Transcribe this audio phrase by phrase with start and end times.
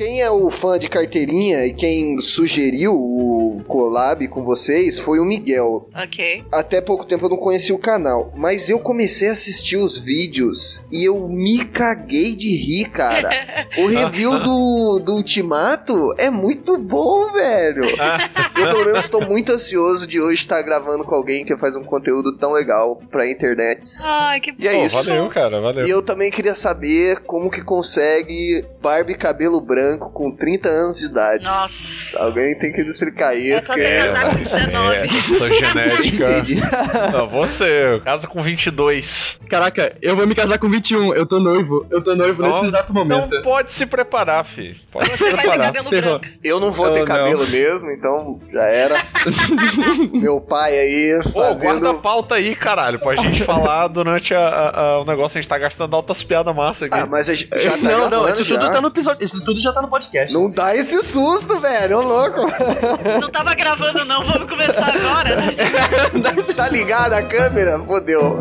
[0.00, 5.26] Quem é o fã de carteirinha e quem sugeriu o collab com vocês foi o
[5.26, 5.90] Miguel.
[5.94, 6.42] Ok.
[6.50, 10.82] Até pouco tempo eu não conhecia o canal, mas eu comecei a assistir os vídeos
[10.90, 13.28] e eu me caguei de rir, cara.
[13.76, 17.84] O review do, do Ultimato é muito bom, velho.
[17.84, 21.84] Eu, pelo menos, tô muito ansioso de hoje estar gravando com alguém que faz um
[21.84, 23.82] conteúdo tão legal pra internet.
[24.06, 25.08] Ai, que E é Pô, isso.
[25.08, 25.86] valeu, cara, valeu.
[25.86, 30.98] E eu também queria saber como que consegue barba e cabelo branco com 30 anos
[30.98, 31.44] de idade.
[31.44, 32.22] Nossa.
[32.24, 33.54] Alguém tem que explicar isso.
[33.56, 34.96] É só que você casar com 19.
[34.96, 36.24] É, sou genética.
[36.30, 36.56] Entendi.
[37.12, 39.38] Não, você, casa com 22.
[39.48, 41.14] Caraca, eu vou me casar com 21.
[41.14, 41.86] Eu tô noivo.
[41.90, 43.34] Eu tô noivo nesse Não- exato momento.
[43.34, 44.80] Não pode se preparar, fi.
[44.90, 45.72] Pode se Você vai ter preparar.
[45.72, 46.26] branco.
[46.42, 47.06] Eu não vou Oh, ter não.
[47.06, 48.94] cabelo mesmo, então já era.
[50.12, 51.98] Meu pai aí Pô, guarda a fazendo.
[52.00, 55.38] pauta aí, caralho, pra gente falar durante a- a- a- o negócio.
[55.38, 56.96] A gente tá gastando altas piadas massa aqui.
[56.98, 58.70] Ah, mas a gente já tá não, não, isso tudo já.
[58.72, 59.24] tá no episódio.
[59.24, 60.32] Isso tudo já tá no podcast.
[60.32, 62.40] Não dá esse susto, velho, ô louco.
[63.20, 64.24] Não tava gravando, não.
[64.24, 65.54] Vamos começar agora, né?
[66.56, 67.78] tá ligado a câmera?
[67.78, 68.38] Fodeu.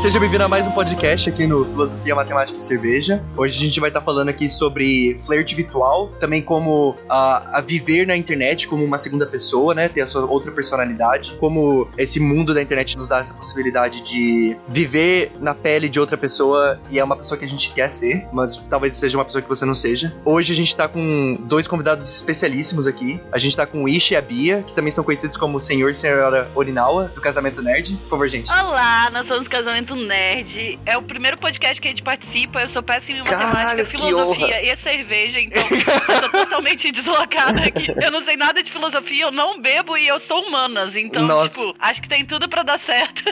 [0.00, 3.22] Seja bem-vindo a mais um podcast aqui no Filosofia, Matemática e Cerveja.
[3.36, 8.06] Hoje a gente vai estar falando aqui sobre flerte virtual, também como a, a viver
[8.06, 9.90] na internet como uma segunda pessoa, né?
[9.90, 14.56] Ter a sua outra personalidade, como esse mundo da internet nos dá essa possibilidade de
[14.66, 18.26] viver na pele de outra pessoa e é uma pessoa que a gente quer ser,
[18.32, 20.16] mas talvez seja uma pessoa que você não seja.
[20.24, 23.20] Hoje a gente tá com dois convidados especialíssimos aqui.
[23.30, 25.90] A gente tá com o Ishi e a Bia, que também são conhecidos como Senhor
[25.90, 27.96] e Senhora Orinawa, do Casamento Nerd.
[27.96, 28.50] Por favor, gente.
[28.50, 30.78] Olá, nós somos Casamento Nerd.
[30.86, 32.60] É o primeiro podcast que a gente participa.
[32.60, 37.92] Eu sou péssima em Caralho, matemática, filosofia e cerveja, então eu tô totalmente deslocada aqui.
[38.02, 40.96] Eu não sei nada de filosofia, eu não bebo e eu sou humanas.
[40.96, 41.48] Então, Nossa.
[41.58, 43.22] tipo, acho que tem tudo pra dar certo.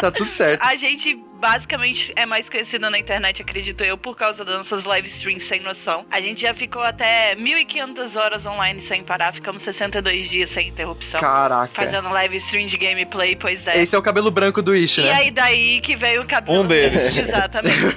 [0.00, 0.62] Tá tudo certo.
[0.64, 5.06] A gente basicamente é mais conhecida na internet, acredito eu, por causa das nossas live
[5.08, 6.04] streams sem noção.
[6.10, 11.20] A gente já ficou até 1.500 horas online sem parar, ficamos 62 dias sem interrupção.
[11.20, 11.72] Caraca.
[11.72, 13.80] Fazendo live stream de gameplay, pois é.
[13.80, 15.12] Esse é o cabelo branco do Ishi, E né?
[15.12, 16.60] aí daí que veio o cabelo.
[16.60, 17.16] Um deles.
[17.16, 17.96] Exatamente.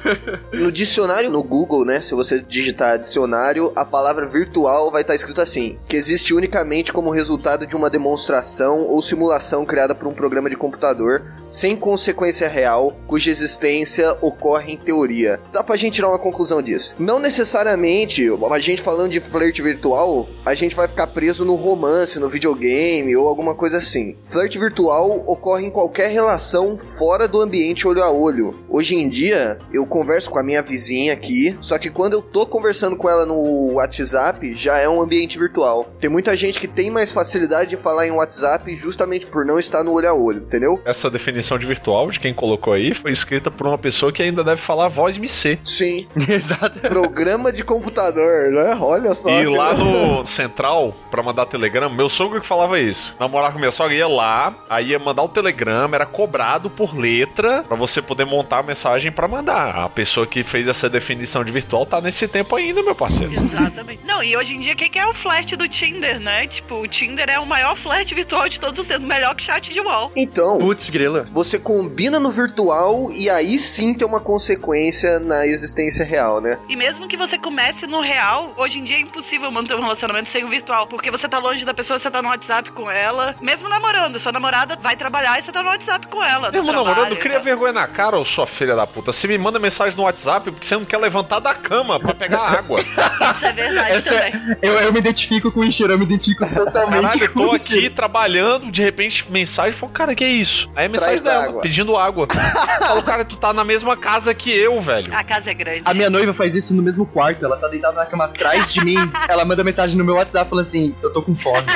[0.53, 1.99] No dicionário no Google, né?
[1.99, 7.11] Se você digitar dicionário, a palavra virtual vai estar escrito assim: que existe unicamente como
[7.11, 12.95] resultado de uma demonstração ou simulação criada por um programa de computador sem consequência real,
[13.05, 15.37] cuja existência ocorre em teoria.
[15.51, 16.95] Dá pra gente tirar uma conclusão disso.
[16.97, 22.19] Não necessariamente a gente falando de flerte virtual, a gente vai ficar preso no romance,
[22.19, 24.15] no videogame ou alguma coisa assim.
[24.23, 28.53] Flerte virtual ocorre em qualquer relação fora do ambiente olho a olho.
[28.69, 32.45] Hoje em dia, eu converso com a minha vizinha aqui, só que quando eu tô
[32.45, 35.91] conversando com ela no WhatsApp, já é um ambiente virtual.
[35.99, 39.83] Tem muita gente que tem mais facilidade de falar em WhatsApp justamente por não estar
[39.83, 40.79] no olho a olho, entendeu?
[40.85, 44.43] Essa definição de virtual, de quem colocou aí, foi escrita por uma pessoa que ainda
[44.43, 45.59] deve falar voz MC.
[45.63, 46.07] Sim.
[46.27, 46.79] Exato.
[46.81, 48.77] Programa de computador, né?
[48.79, 49.29] Olha só.
[49.29, 53.15] E que- lá no Central, pra mandar telegrama, meu sogro que falava isso.
[53.19, 57.63] Namorar com minha sogra ia lá, aí ia mandar o telegrama, era cobrado por letra
[57.71, 59.85] pra você poder montar a mensagem pra mandar.
[59.85, 63.33] A pessoa que fez essa definição de virtual tá nesse tempo ainda, meu parceiro.
[63.33, 64.03] Exatamente.
[64.05, 66.47] Não, e hoje em dia, o que que é o flash do Tinder, né?
[66.47, 69.71] Tipo, o Tinder é o maior flash virtual de todos os tempos, melhor que chat
[69.71, 70.11] de wall.
[70.17, 71.29] Então, Putz, grila.
[71.31, 76.59] você combina no virtual e aí sim tem uma consequência na existência real, né?
[76.67, 80.29] E mesmo que você comece no real, hoje em dia é impossível manter um relacionamento
[80.29, 80.87] sem o virtual.
[80.87, 83.33] Porque você tá longe da pessoa, você tá no WhatsApp com ela.
[83.39, 86.51] Mesmo namorando, sua namorada vai trabalhar e você tá no WhatsApp com ela.
[86.51, 87.43] Mesmo trabalho, namorando, cria então.
[87.61, 89.13] Vergonha na cara, ô sua filha da puta.
[89.13, 92.39] Você me manda mensagem no WhatsApp porque você não quer levantar da cama pra pegar
[92.39, 92.81] água.
[92.81, 94.57] Isso é verdade Essa é- também.
[94.61, 97.55] Eu, eu me identifico com o Ishi, eu me identifico totalmente Caralho, eu tô o
[97.55, 100.69] aqui trabalhando, de repente, mensagem, falo, cara, que é isso?
[100.75, 101.61] Aí a mensagem Traz dela, água.
[101.61, 102.27] pedindo água.
[102.79, 105.13] Falo, cara, tu tá na mesma casa que eu, velho.
[105.13, 105.81] A casa é grande.
[105.85, 108.83] A minha noiva faz isso no mesmo quarto, ela tá deitada na cama atrás de
[108.83, 108.97] mim,
[109.29, 111.67] ela manda mensagem no meu WhatsApp falando assim, eu tô com fome.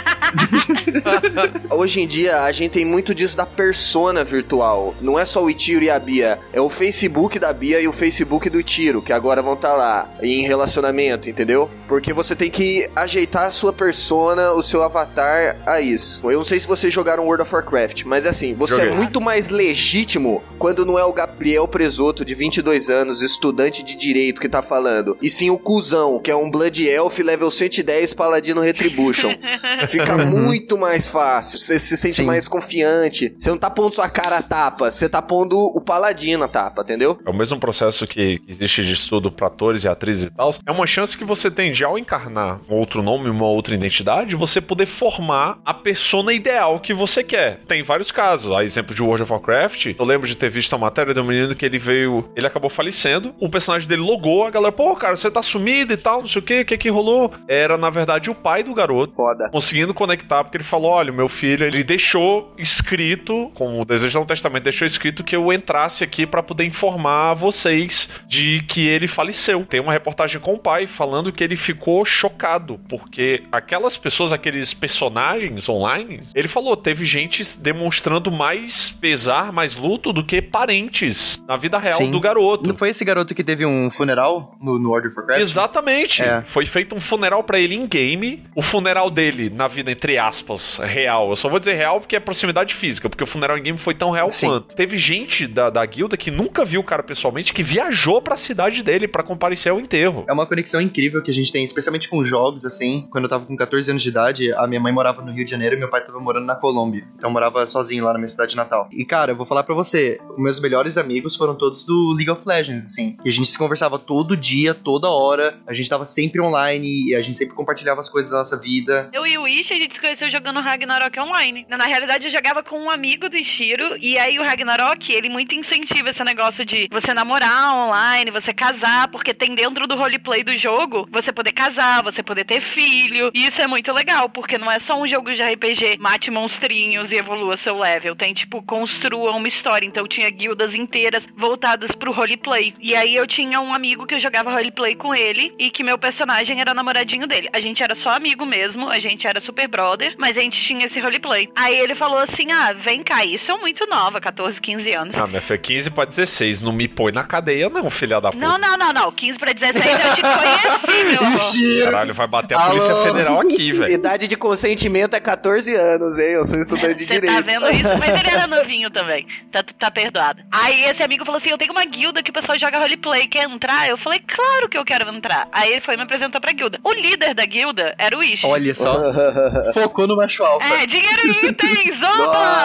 [1.71, 4.95] Hoje em dia, a gente tem muito disso da persona virtual.
[5.01, 6.39] Não é só o Itiro e a Bia.
[6.53, 10.07] É o Facebook da Bia e o Facebook do Tiro, que agora vão estar lá
[10.21, 11.69] em relacionamento, entendeu?
[11.87, 16.21] Porque você tem que ajeitar a sua persona, o seu avatar a isso.
[16.23, 18.91] Eu não sei se vocês jogaram World of Warcraft, mas assim, você Joguei.
[18.91, 23.95] é muito mais legítimo quando não é o Gabriel Presoto, de 22 anos, estudante de
[23.95, 25.17] direito, que tá falando.
[25.21, 29.31] E sim o Cusão, que é um Blood Elf level 110 Paladino Retribution.
[29.89, 31.57] Fica muito mais fácil.
[31.57, 32.23] Você se sente Sim.
[32.25, 33.33] mais confiante.
[33.37, 36.81] Você não tá pondo sua cara a tapa, você tá pondo quando o paladino tapa,
[36.81, 37.17] entendeu?
[37.25, 40.53] É o mesmo processo que existe de estudo para atores e atrizes e tal.
[40.65, 44.35] É uma chance que você tem de, ao encarnar um outro nome, uma outra identidade,
[44.35, 47.59] você poder formar a persona ideal que você quer.
[47.67, 48.51] Tem vários casos.
[48.51, 51.55] A exemplo de World of Warcraft, eu lembro de ter visto a matéria do menino
[51.55, 55.31] que ele veio, ele acabou falecendo, o personagem dele logou, a galera, pô, cara, você
[55.31, 57.31] tá sumido e tal, não sei o que, o que que rolou?
[57.47, 59.15] Era, na verdade, o pai do garoto.
[59.15, 59.49] Foda.
[59.49, 64.25] Conseguindo conectar, porque ele falou: olha, meu filho, ele deixou escrito, como o desejo do
[64.25, 69.65] testamento, deixou escrito que eu entrasse aqui para poder informar vocês de que ele faleceu.
[69.65, 74.73] Tem uma reportagem com o pai falando que ele ficou chocado, porque aquelas pessoas, aqueles
[74.73, 81.57] personagens online, ele falou, teve gente demonstrando mais pesar, mais luto do que parentes na
[81.57, 82.11] vida real Sim.
[82.11, 82.67] do garoto.
[82.67, 85.41] Não foi esse garoto que teve um funeral no, no World of Warcraft?
[85.41, 86.21] Exatamente.
[86.21, 86.41] É.
[86.41, 88.43] Foi feito um funeral pra ele em game.
[88.55, 91.29] O funeral dele, na vida, entre aspas, real.
[91.29, 93.93] Eu só vou dizer real porque é proximidade física, porque o funeral em game foi
[93.93, 94.47] tão real Sim.
[94.47, 94.75] quanto.
[94.75, 98.81] Teve gente da, da guilda que nunca viu o cara pessoalmente, que viajou pra cidade
[98.81, 100.25] dele pra comparecer ao enterro.
[100.27, 103.07] É uma conexão incrível que a gente tem, especialmente com jogos, assim.
[103.11, 105.51] Quando eu tava com 14 anos de idade, a minha mãe morava no Rio de
[105.51, 107.07] Janeiro e meu pai tava morando na Colômbia.
[107.17, 108.87] Então eu morava sozinho lá na minha cidade natal.
[108.91, 112.29] E, cara, eu vou falar pra você, os meus melhores amigos foram todos do League
[112.31, 113.17] of Legends, assim.
[113.25, 115.59] E a gente se conversava todo dia, toda hora.
[115.67, 119.09] A gente tava sempre online e a gente sempre compartilhava as coisas da nossa vida.
[119.13, 121.65] Eu e o Ishi, a gente se conheceu jogando Ragnarok online.
[121.69, 125.55] Na realidade, eu jogava com um amigo do Ishiro, e aí o Ragnarok, ele muito
[125.55, 130.55] incentiva esse negócio de você namorar online, você casar, porque tem dentro do roleplay do
[130.57, 134.71] jogo, você poder casar, você poder ter filho, e isso é muito legal, porque não
[134.71, 139.31] é só um jogo de RPG, mate monstrinhos e evolua seu level, tem tipo, construa
[139.31, 142.73] uma história, então tinha guildas inteiras voltadas pro roleplay.
[142.79, 145.97] E aí eu tinha um amigo que eu jogava roleplay com ele, e que meu
[145.97, 147.49] personagem era namoradinho dele.
[147.51, 150.85] A gente era só amigo mesmo, a gente era super brother, mas a gente tinha
[150.85, 151.49] esse roleplay.
[151.55, 155.14] Aí ele falou assim: ah, vem cá, isso é muito nova, 14, 15 anos.
[155.21, 156.61] Ah, minha foi 15 pra 16.
[156.61, 158.45] Não me põe na cadeia, não, filha da puta.
[158.45, 159.11] Não, não, não, não.
[159.11, 161.85] 15 pra 16 eu te conheci, meu amor.
[161.85, 163.03] Caralho, vai bater a Polícia Alô?
[163.03, 163.91] Federal aqui, velho.
[163.93, 166.31] Idade de consentimento é 14 anos, hein?
[166.33, 167.33] Eu sou estudante de Você direito.
[167.35, 167.97] tá vendo isso?
[167.99, 169.25] Mas ele era novinho também.
[169.51, 170.41] Tá, tá perdoado.
[170.51, 173.27] Aí esse amigo falou assim: Eu tenho uma guilda que o pessoal joga roleplay.
[173.27, 173.87] Quer entrar?
[173.89, 175.47] Eu falei: Claro que eu quero entrar.
[175.51, 176.79] Aí ele foi e me apresentou pra guilda.
[176.83, 178.45] O líder da guilda era o Ishi.
[178.45, 178.99] Olha só,
[179.73, 180.67] focou no macho alfa.
[180.75, 182.15] É, dinheiro e itens, opa!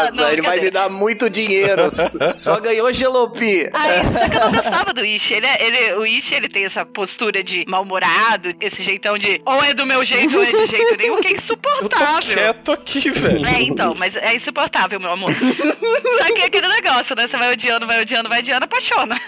[0.04, 1.82] Nossa, Não, ele vai me dar muito dinheiro.
[2.40, 3.68] Só ganhou gelopi.
[3.72, 5.34] Aí, só que eu não gostava do Ishi.
[5.34, 9.62] Ele, é- ele, o Ishi, ele tem essa postura de mal-humorado, esse jeitão de ou
[9.62, 12.34] é do meu jeito ou é de jeito nenhum, que é Eu tô insuportável.
[12.34, 13.46] quieto aqui, velho.
[13.46, 15.32] É, então, mas é insuportável, meu amor.
[15.34, 17.26] Só que é aquele negócio, né?
[17.26, 19.20] Você vai odiando, vai odiando, vai odiando, apaixona.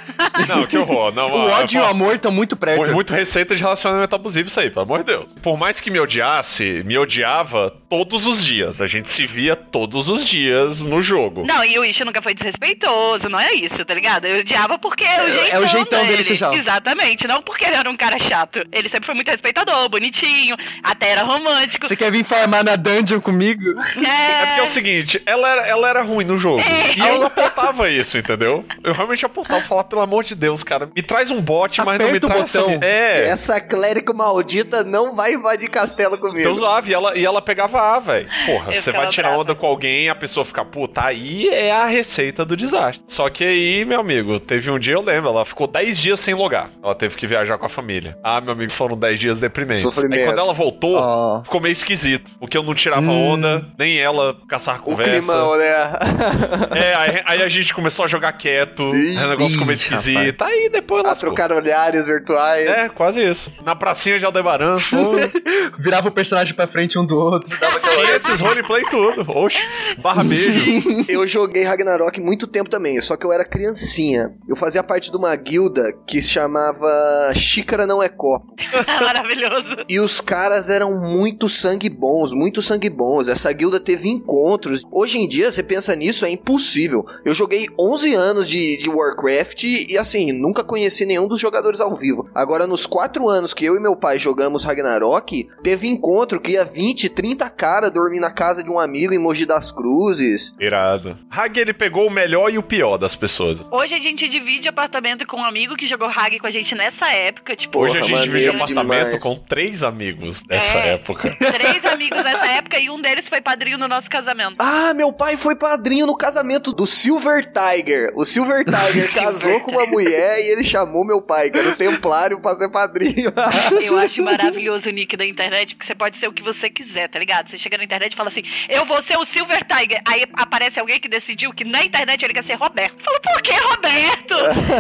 [0.49, 1.13] Não, que horror.
[1.15, 2.79] Não, O ah, ódio e o amor estão muito perto.
[2.79, 5.35] Muito, muito receita de relacionamento abusivo isso aí, pelo amor de Deus.
[5.43, 8.81] Por mais que me odiasse, me odiava todos os dias.
[8.81, 11.45] A gente se via todos os dias no jogo.
[11.47, 14.25] Não, e o Ishi nunca foi desrespeitoso, não é isso, tá ligado?
[14.27, 17.77] Eu odiava porque é o jeitão é o jeitão dele, já- Exatamente, não porque ele
[17.77, 18.65] era um cara chato.
[18.73, 21.87] Ele sempre foi muito respeitador, bonitinho, até era romântico.
[21.87, 23.63] Você quer vir farmar na dungeon comigo?
[23.81, 26.61] É porque é o seguinte, ela era, ela era ruim no jogo.
[26.61, 26.95] É.
[26.97, 28.65] E eu apontava isso, entendeu?
[28.83, 32.07] Eu realmente apontava, falava, pelo amor de Deus, cara, me traz um bot, mas não
[32.11, 32.71] me Aperta o traz botão.
[32.75, 32.85] essa...
[32.85, 36.41] É, Essa clérigo maldita não vai invadir castelo comigo.
[36.41, 38.29] então zoava, e ela, e ela pegava A, velho.
[38.47, 39.43] Porra, Eu você vai tirar brava.
[39.43, 42.82] onda com alguém, a pessoa fica, puta, aí é a receita do desastre.
[43.07, 46.35] Só que aí, meu amigo, teve um dia, eu lembro, ela ficou 10 dias sem
[46.35, 46.71] logar.
[46.83, 48.17] Ela teve que viajar com a família.
[48.23, 49.83] Ah, meu amigo, foram 10 dias deprimentes.
[49.83, 50.21] Sofrimento.
[50.21, 51.43] Aí quando ela voltou, Ó.
[51.45, 52.31] ficou meio esquisito.
[52.41, 53.29] Porque eu não tirava Hum.
[53.33, 55.11] onda, nem ela caçar o conversa.
[55.19, 55.73] climão, né?
[56.75, 59.75] É, aí, aí a gente começou a jogar quieto, Ih, aí o negócio ficou meio
[59.77, 60.43] esquisito.
[60.43, 61.29] Aí depois a lascou.
[61.33, 62.67] trocar olhares virtuais.
[62.67, 63.53] É, quase isso.
[63.65, 65.13] Na pracinha de Aldebaran, pô,
[65.79, 67.57] Virava o personagem pra frente um do outro.
[67.59, 68.05] Dava aquela...
[68.05, 69.25] tinha esses roleplay tudo.
[69.31, 69.59] Oxe,
[69.99, 71.05] barra beijo.
[71.09, 74.35] Eu joguei Ragnarok muito tempo também, só que eu era criancinha.
[74.49, 76.89] Eu fazia parte de uma guilda que se chamava
[77.35, 78.55] Xícara Não É Copo.
[78.99, 79.77] Maravilhoso.
[79.87, 83.29] E os caras eram muito sangue bons, muito sangue bons.
[83.29, 84.85] Essa guilda teve encontros.
[84.91, 87.05] Hoje em dia, você pensa nisso, é impossível.
[87.27, 91.95] Eu joguei 11 anos de, de Warcraft e, assim, nunca conheci nenhum dos jogadores ao
[91.95, 92.27] vivo.
[92.35, 96.65] Agora, nos 4 anos que eu e meu pai jogamos Ragnarok, teve encontro que ia
[96.65, 100.55] 20, 30 cara dormir na casa de um amigo em Mogi das Cruzes.
[100.59, 101.19] Irado.
[101.31, 103.61] Hag, ele pegou o melhor e o pior das pessoas.
[103.71, 107.11] Hoje a gente divide apartamento com um amigo que jogou Hag com a gente nessa
[107.13, 109.23] época, tipo, Hoje a gente divide apartamento demais.
[109.23, 110.89] com três amigos dessa É.
[110.91, 111.35] época.
[111.53, 114.57] três amigos nessa época e um deles foi padrinho no nosso casamento.
[114.59, 118.13] Ah, meu pai foi padrinho no casamento do Silver Tiger.
[118.15, 121.77] O Silver Tiger casou com uma mulher e ele chamou meu pai, que era o
[121.77, 123.33] templário, pra ser padrinho.
[123.83, 127.09] Eu acho maravilhoso o nick da internet, porque você pode ser o que você quiser,
[127.09, 127.49] tá ligado?
[127.49, 130.01] Você chega na internet e fala assim: eu vou ser o Silver Tiger.
[130.07, 133.03] Aí aparece alguém que decidiu que na internet ele quer ser Roberto.
[133.03, 134.35] Fala, por que Roberto?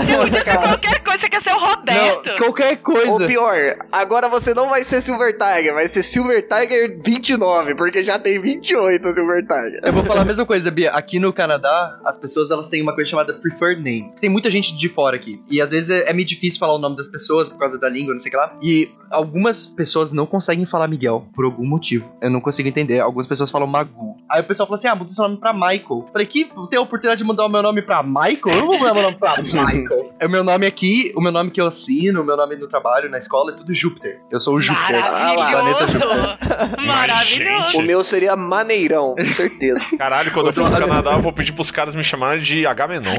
[0.05, 2.29] Você podia ser qualquer coisa, você quer ser o Roberto.
[2.29, 3.11] Não, qualquer coisa.
[3.11, 3.57] Ou pior,
[3.91, 8.38] agora você não vai ser Silver Tiger, vai ser Silver Tiger 29, porque já tem
[8.38, 9.81] 28 Silver Tiger.
[9.83, 10.91] Eu vou falar a mesma coisa, Bia.
[10.93, 14.12] Aqui no Canadá, as pessoas elas têm uma coisa chamada preferred name.
[14.21, 15.43] Tem muita gente de fora aqui.
[15.49, 17.88] E às vezes é, é meio difícil falar o nome das pessoas por causa da
[17.88, 18.57] língua, não sei o que lá.
[18.62, 22.17] E algumas pessoas não conseguem falar Miguel por algum motivo.
[22.21, 23.00] Eu não consigo entender.
[23.00, 24.17] Algumas pessoas falam Magu.
[24.31, 26.09] Aí o pessoal fala assim: ah, muda seu nome pra Michael.
[26.12, 28.40] Falei, que tem a oportunidade de mudar o meu nome pra Michael?
[28.47, 30.12] Eu não vou mudar meu nome pra Michael.
[30.23, 32.69] É o meu nome aqui, o meu nome que eu assino, o meu nome no
[32.69, 34.21] trabalho, na escola, é tudo Júpiter.
[34.31, 35.05] Eu sou o Júpiter.
[35.05, 36.87] Ah lá, planeta Júpiter.
[36.87, 36.87] Maravilhoso!
[36.87, 37.79] Maravilhoso!
[37.79, 39.85] O meu seria Maneirão, com certeza.
[39.99, 43.17] Caralho, quando eu for pro Canadá, eu vou pedir pros caras me chamarem de Agamenon.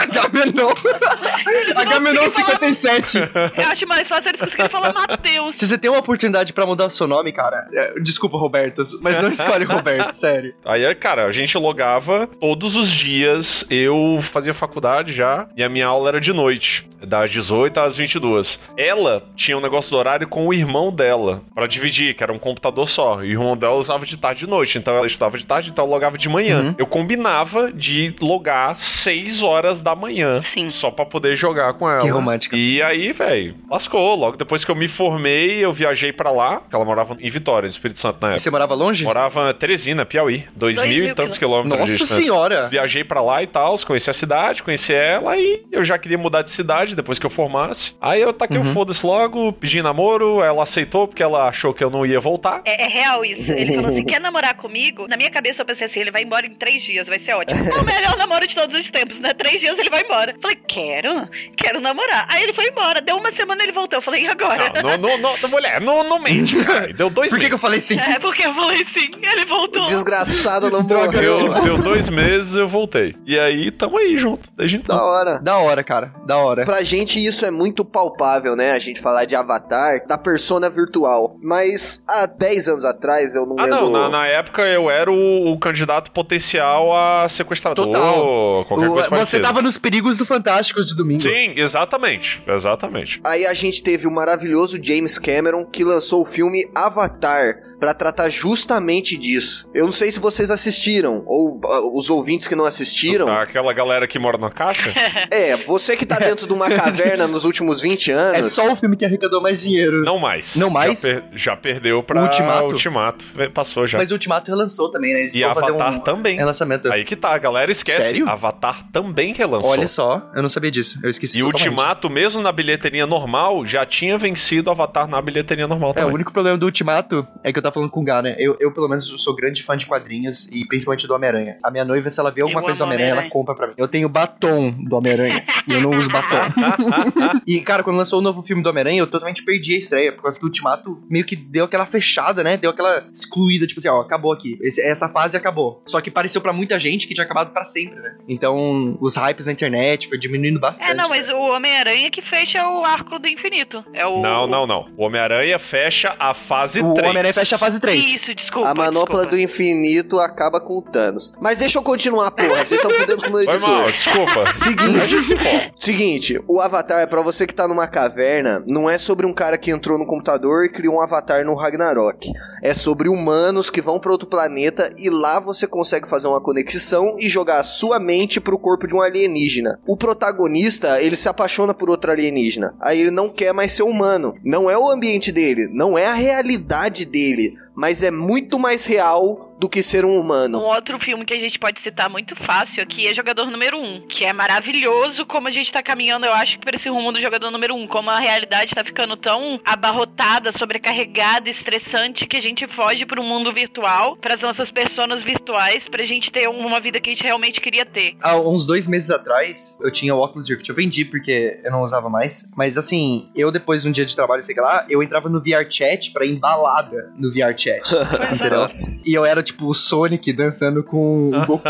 [0.00, 0.72] Agamenon.
[1.76, 3.18] Agamenon 57.
[3.58, 5.56] Eu acho mais fácil eles conseguirem falar Matheus.
[5.56, 9.20] Se você tem uma oportunidade pra mudar o seu nome, cara, é, desculpa, Roberto, mas
[9.20, 10.54] não escolhe Roberto, sério.
[10.64, 13.62] Aí, cara, a gente logava todos os dias.
[13.68, 18.60] Eu fazia faculdade já e a minha aula era de noite, das 18 às 22.
[18.76, 22.38] Ela tinha um negócio do horário com o irmão dela pra dividir, que era um
[22.38, 23.22] computador só.
[23.24, 25.70] E o irmão dela usava de tarde e de noite, então ela estudava de tarde,
[25.70, 26.60] então ela logava de manhã.
[26.62, 26.74] Uhum.
[26.78, 30.68] Eu combinava de logar 6 horas da manhã, Sim.
[30.70, 32.00] só pra poder jogar com ela.
[32.00, 32.56] Que romântica.
[32.56, 34.14] E aí, velho, lascou.
[34.14, 37.66] Logo depois que eu me formei, eu viajei pra lá, que ela morava em Vitória,
[37.66, 38.38] no Espírito Santo na E época.
[38.42, 39.04] você morava longe?
[39.04, 40.44] Morava em Teresina, Piauí.
[40.54, 42.16] Dois, Dois mil mil e tantos quilômetros de Nossa distância.
[42.22, 42.68] senhora!
[42.68, 46.42] Viajei pra lá e tal, conheci a cidade, conheci ela e eu já queria mudar
[46.42, 47.94] de cidade depois que eu formasse.
[48.00, 48.72] Aí eu taquei o Uhum.
[48.72, 52.60] foda-se logo, pedi namoro, ela aceitou porque ela achou que eu não ia voltar.
[52.64, 53.50] É, é real isso.
[53.50, 55.06] Ele falou assim: quer namorar comigo?
[55.08, 57.58] Na minha cabeça eu pensei assim: ele vai embora em três dias, vai ser ótimo.
[57.64, 59.32] É o melhor namoro de todos os tempos, né?
[59.34, 60.34] Três dias ele vai embora.
[60.40, 62.26] Falei, quero, quero namorar.
[62.30, 63.00] Aí ele foi embora.
[63.00, 63.96] Deu uma semana ele voltou.
[63.98, 64.72] Eu falei, e agora?
[64.82, 66.92] Não, não, não, não, mulher, não, não mente, cara.
[66.92, 67.98] Deu dois Por que, que eu falei sim?
[67.98, 69.86] É, porque eu falei sim, ele voltou.
[69.86, 71.08] Desgraçado não morreu.
[71.10, 73.14] Deu, deu dois meses, eu voltei.
[73.26, 74.96] E aí, tamo aí junto, desde então.
[74.96, 75.38] Da hora.
[75.38, 76.09] Da hora, cara.
[76.26, 76.64] Da hora.
[76.64, 78.72] Pra gente isso é muito palpável, né?
[78.72, 81.36] A gente falar de avatar, da persona virtual.
[81.42, 83.80] Mas há 10 anos atrás eu não Ah, lembro.
[83.80, 88.64] não, na, na época eu era o, o candidato potencial a sequestrador, Total.
[88.66, 89.42] qualquer O- coisa você parecida.
[89.42, 91.22] tava nos perigos do Fantásticos de domingo.
[91.22, 93.20] Sim, exatamente, exatamente.
[93.24, 98.28] Aí a gente teve o maravilhoso James Cameron que lançou o filme Avatar pra tratar
[98.28, 99.68] justamente disso.
[99.74, 103.26] Eu não sei se vocês assistiram ou ah, os ouvintes que não assistiram.
[103.28, 104.92] Aquela galera que mora na caixa?
[105.30, 108.38] É, você que tá dentro de uma caverna nos últimos 20 anos.
[108.38, 110.04] É só o filme que arrecadou mais dinheiro.
[110.04, 110.54] Não mais.
[110.56, 111.00] Não mais?
[111.00, 112.64] Já, per- já perdeu pra Ultimato?
[112.64, 113.24] Ultimato.
[113.54, 113.96] Passou já.
[113.98, 115.20] Mas o Ultimato relançou também, né?
[115.22, 116.36] Eles E Avatar um também.
[116.36, 116.90] relançamento.
[116.92, 118.02] Aí que tá, a galera esquece.
[118.02, 118.28] Sério?
[118.28, 119.70] Avatar também relançou.
[119.70, 120.98] Olha só, eu não sabia disso.
[121.02, 121.68] Eu esqueci E o totalmente.
[121.70, 126.10] Ultimato, mesmo na bilheteria normal, já tinha vencido o Avatar na bilheteria normal É, também.
[126.10, 128.34] o único problema do Ultimato é que eu tava falando com o Gá, né?
[128.38, 131.58] Eu, eu, pelo menos, sou grande fã de quadrinhos e principalmente do Homem-Aranha.
[131.62, 133.32] A minha noiva, se ela vê alguma Eu coisa do Homem-Aranha, ela Homem-Aranha.
[133.32, 133.74] compra pra mim.
[133.76, 136.36] Eu tenho batom do Homem-Aranha e eu não uso batom.
[137.46, 140.22] e, cara, quando lançou o novo filme do Homem-Aranha, eu totalmente perdi a estreia, por
[140.22, 142.56] causa que o Ultimato meio que deu aquela fechada, né?
[142.56, 144.58] Deu aquela excluída, tipo assim, ó, acabou aqui.
[144.62, 145.82] Esse- essa fase acabou.
[145.86, 148.16] Só que pareceu pra muita gente que tinha acabado pra sempre, né?
[148.28, 150.90] Então, os hypes na internet foi diminuindo bastante.
[150.90, 153.84] É, não, mas o Homem-Aranha que fecha o arco do infinito.
[153.92, 154.20] É o.
[154.22, 154.88] Não, não, não.
[154.96, 157.08] O Homem-Aranha fecha a fase O 3.
[157.08, 158.00] Homem-Aranha fecha a fase 3.
[158.04, 158.68] Isso, desculpa.
[158.68, 159.26] A manopla desculpa.
[159.26, 161.32] do infinito acaba com o Thanos.
[161.40, 162.64] Mas deixa eu continuar, porra.
[162.64, 163.70] Vocês estão fudendo com o meu Foi editor.
[163.70, 164.54] mal, desculpa.
[164.54, 169.56] Seguinte, seguinte, o Avatar, pra você que tá numa caverna, não é sobre um cara
[169.58, 172.30] que entrou no computador e criou um avatar no Ragnarok.
[172.62, 177.16] É sobre humanos que vão pra outro planeta e lá você consegue fazer uma conexão
[177.18, 179.78] e jogar a sua mente pro corpo de um alienígena.
[179.86, 182.74] O protagonista, ele se apaixona por outro alienígena.
[182.80, 184.34] Aí ele não quer mais ser humano.
[184.44, 189.49] Não é o ambiente dele, não é a realidade dele, mas é muito mais real
[189.60, 190.58] do que ser um Um humano.
[190.60, 194.00] outro filme que a gente pode citar muito fácil aqui é Jogador Número 1, um,
[194.00, 197.50] que é maravilhoso como a gente tá caminhando, eu acho, pra esse rumo do Jogador
[197.50, 202.66] Número 1, um, como a realidade tá ficando tão abarrotada, sobrecarregada, estressante, que a gente
[202.66, 207.12] foge pro mundo virtual, pras nossas personas virtuais, pra gente ter uma vida que a
[207.12, 208.16] gente realmente queria ter.
[208.22, 210.68] Há uns dois meses atrás, eu tinha o Oculus Rift.
[210.68, 212.50] Eu vendi porque eu não usava mais.
[212.56, 215.68] Mas assim, eu depois de um dia de trabalho, sei lá, eu entrava no VR
[215.68, 217.82] Chat pra ir embalada no VR Chat.
[218.10, 218.46] Pois é.
[218.46, 218.66] entendeu?
[219.04, 221.62] E eu era, tipo o Sonic dançando com o Goku.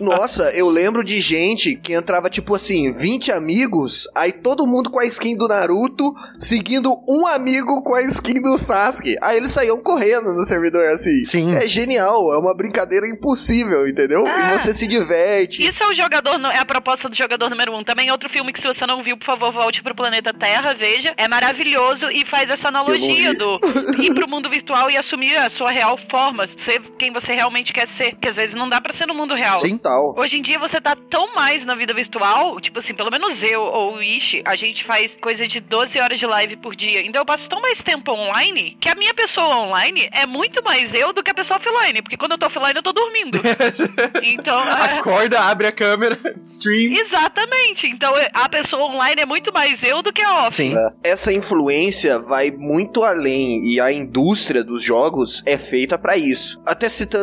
[0.00, 4.98] Nossa, eu lembro de gente que entrava, tipo assim, 20 amigos, aí todo mundo com
[4.98, 9.16] a skin do Naruto, seguindo um amigo com a skin do Sasuke.
[9.22, 11.24] Aí eles saíam correndo no servidor, assim.
[11.24, 11.54] Sim.
[11.54, 14.26] É genial, é uma brincadeira impossível, entendeu?
[14.26, 14.54] Ah.
[14.54, 15.66] E você se diverte.
[15.66, 17.84] Isso é o jogador, é a proposta do jogador número um.
[17.84, 21.14] Também outro filme que se você não viu, por favor, volte pro planeta Terra, veja.
[21.16, 23.60] É maravilhoso e faz essa analogia do
[24.02, 27.86] ir pro mundo virtual e assumir a sua real forma, ser quem você realmente quer
[27.86, 28.14] ser.
[28.16, 29.58] Que às vezes não dá pra ser no mundo real.
[29.58, 29.76] Sim.
[29.78, 30.14] Tal.
[30.18, 33.62] Hoje em dia você tá tão mais na vida virtual, tipo assim, pelo menos eu
[33.62, 37.02] ou o Ishi, a gente faz coisa de 12 horas de live por dia.
[37.06, 40.94] Então eu passo tão mais tempo online que a minha pessoa online é muito mais
[40.94, 42.02] eu do que a pessoa offline.
[42.02, 43.40] Porque quando eu tô offline eu tô dormindo.
[44.22, 44.58] Então.
[44.60, 46.92] é- Acorda, abre a câmera, stream.
[46.92, 47.86] Exatamente.
[47.88, 50.56] Então a pessoa online é muito mais eu do que a off.
[50.56, 50.74] Sim.
[51.02, 56.60] Essa influência vai muito além e a indústria dos jogos é feita pra isso.
[56.66, 57.17] Até citando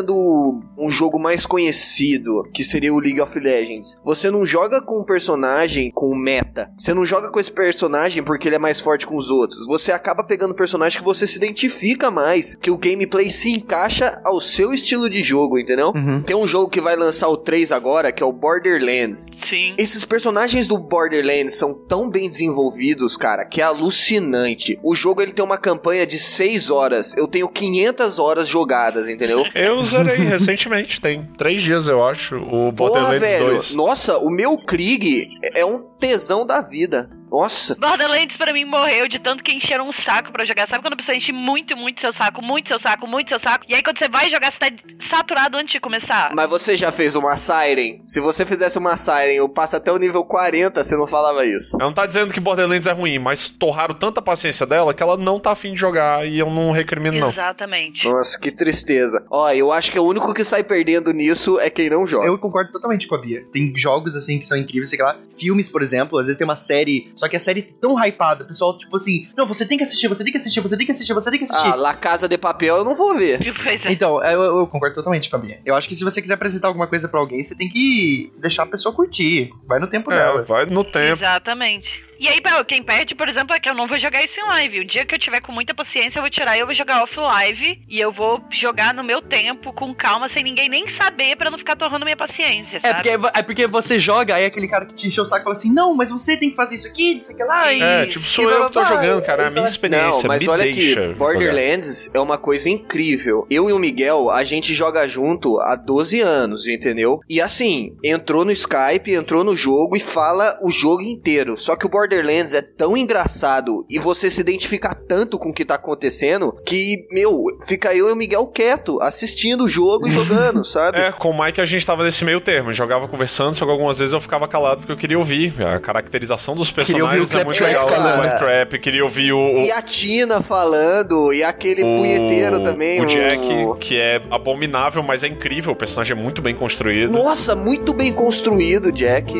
[0.78, 4.00] um jogo mais conhecido, que seria o League of Legends.
[4.04, 6.72] Você não joga com um personagem com meta.
[6.78, 9.66] Você não joga com esse personagem porque ele é mais forte com os outros.
[9.68, 14.40] Você acaba pegando personagem que você se identifica mais, que o gameplay se encaixa ao
[14.40, 15.92] seu estilo de jogo, entendeu?
[15.96, 16.22] Uhum.
[16.22, 19.38] Tem um jogo que vai lançar o 3 agora, que é o Borderlands.
[19.42, 19.74] Sim.
[19.78, 24.80] Esses personagens do Borderlands são tão bem desenvolvidos, cara, que é alucinante.
[24.84, 27.16] O jogo ele tem uma campanha de 6 horas.
[27.16, 29.44] Eu tenho 500 horas jogadas, entendeu?
[29.54, 33.52] Eu zerei recentemente, tem três dias, eu acho, o Porra, Borderlands velho.
[33.52, 33.74] 2.
[33.74, 37.10] Nossa, o meu Krieg é um tesão da vida.
[37.30, 37.76] Nossa.
[37.76, 40.68] Borderlands pra mim morreu de tanto que encheram um saco pra jogar.
[40.68, 43.66] Sabe quando a pessoa enche muito, muito seu saco, muito seu saco, muito seu saco?
[43.68, 44.68] E aí quando você vai jogar, você tá
[45.00, 46.34] saturado antes de começar.
[46.34, 48.02] Mas você já fez uma Siren?
[48.06, 51.76] Se você fizesse uma Siren, eu passo até o nível 40, você não falava isso.
[51.80, 55.18] Ela não tá dizendo que Borderlands é ruim, mas torraram tanta paciência dela que ela
[55.18, 57.28] não tá afim de jogar e eu não recrimino, não.
[57.30, 58.08] Exatamente.
[58.08, 59.26] Nossa, que tristeza.
[59.30, 62.28] Ó, eu acho que o único que sai perdendo nisso é quem não joga.
[62.28, 63.46] Eu concordo totalmente com a Bia.
[63.52, 65.18] Tem jogos assim que são incríveis, sei lá.
[65.38, 68.44] Filmes, por exemplo, às vezes tem uma série, só que a série é tão hypada,
[68.44, 70.86] o pessoal, tipo assim, não, você tem que assistir, você tem que assistir, você tem
[70.86, 71.68] que assistir, você tem que assistir.
[71.70, 73.40] Ah, La Casa de Papel eu não vou ver.
[73.42, 73.92] É.
[73.92, 75.60] Então, eu, eu concordo totalmente com a Bia.
[75.66, 78.64] Eu acho que se você quiser apresentar alguma coisa pra alguém, você tem que deixar
[78.64, 79.52] a pessoa curtir.
[79.68, 80.44] Vai no tempo É, dela.
[80.44, 81.14] vai no tempo.
[81.14, 82.04] Exatamente.
[82.20, 84.80] E aí, quem perde, por exemplo, é que eu não vou jogar isso em live.
[84.82, 87.04] O dia que eu tiver com muita paciência, eu vou tirar e eu vou jogar
[87.04, 87.82] off live.
[87.88, 91.58] E eu vou jogar no meu tempo, com calma, sem ninguém nem saber, pra não
[91.58, 92.96] ficar torrando minha paciência, É sabe?
[92.96, 95.74] porque, é porque você joga, aí aquele cara que te encheu o saco fala assim:
[95.74, 97.72] Não, mas você tem que fazer isso aqui, isso aqui lá.
[97.74, 97.82] E...
[97.82, 99.44] É, tipo, sou eu que tô jogando, cara.
[99.44, 100.08] É a minha experiência.
[100.10, 101.16] Não, mas me olha aqui, jogar.
[101.16, 103.46] Borderlands é uma coisa incrível.
[103.50, 107.20] Eu e o Miguel, a gente joga junto há 12 anos, entendeu?
[107.30, 111.58] E assim, entrou no Skype, entrou no jogo e fala o jogo inteiro.
[111.58, 112.05] Só que o Borderlands
[112.54, 117.44] é tão engraçado e você se identifica tanto com o que tá acontecendo que, meu,
[117.68, 121.00] fica eu e o Miguel quieto, assistindo o jogo e jogando, sabe?
[121.00, 122.72] É, com o Mike a gente tava nesse meio termo.
[122.74, 125.54] Jogava conversando, só que algumas vezes eu ficava calado porque eu queria ouvir.
[125.62, 127.88] A caracterização dos o personagens é muito legal.
[127.90, 128.20] falando.
[128.20, 133.02] O Claptrap, queria ouvir o, o, E a Tina falando, e aquele o- punheteiro também.
[133.02, 135.74] O Jack, que é abominável, mas é incrível.
[135.74, 137.12] O personagem é muito bem construído.
[137.12, 139.34] Nossa, muito bem construído, Jack.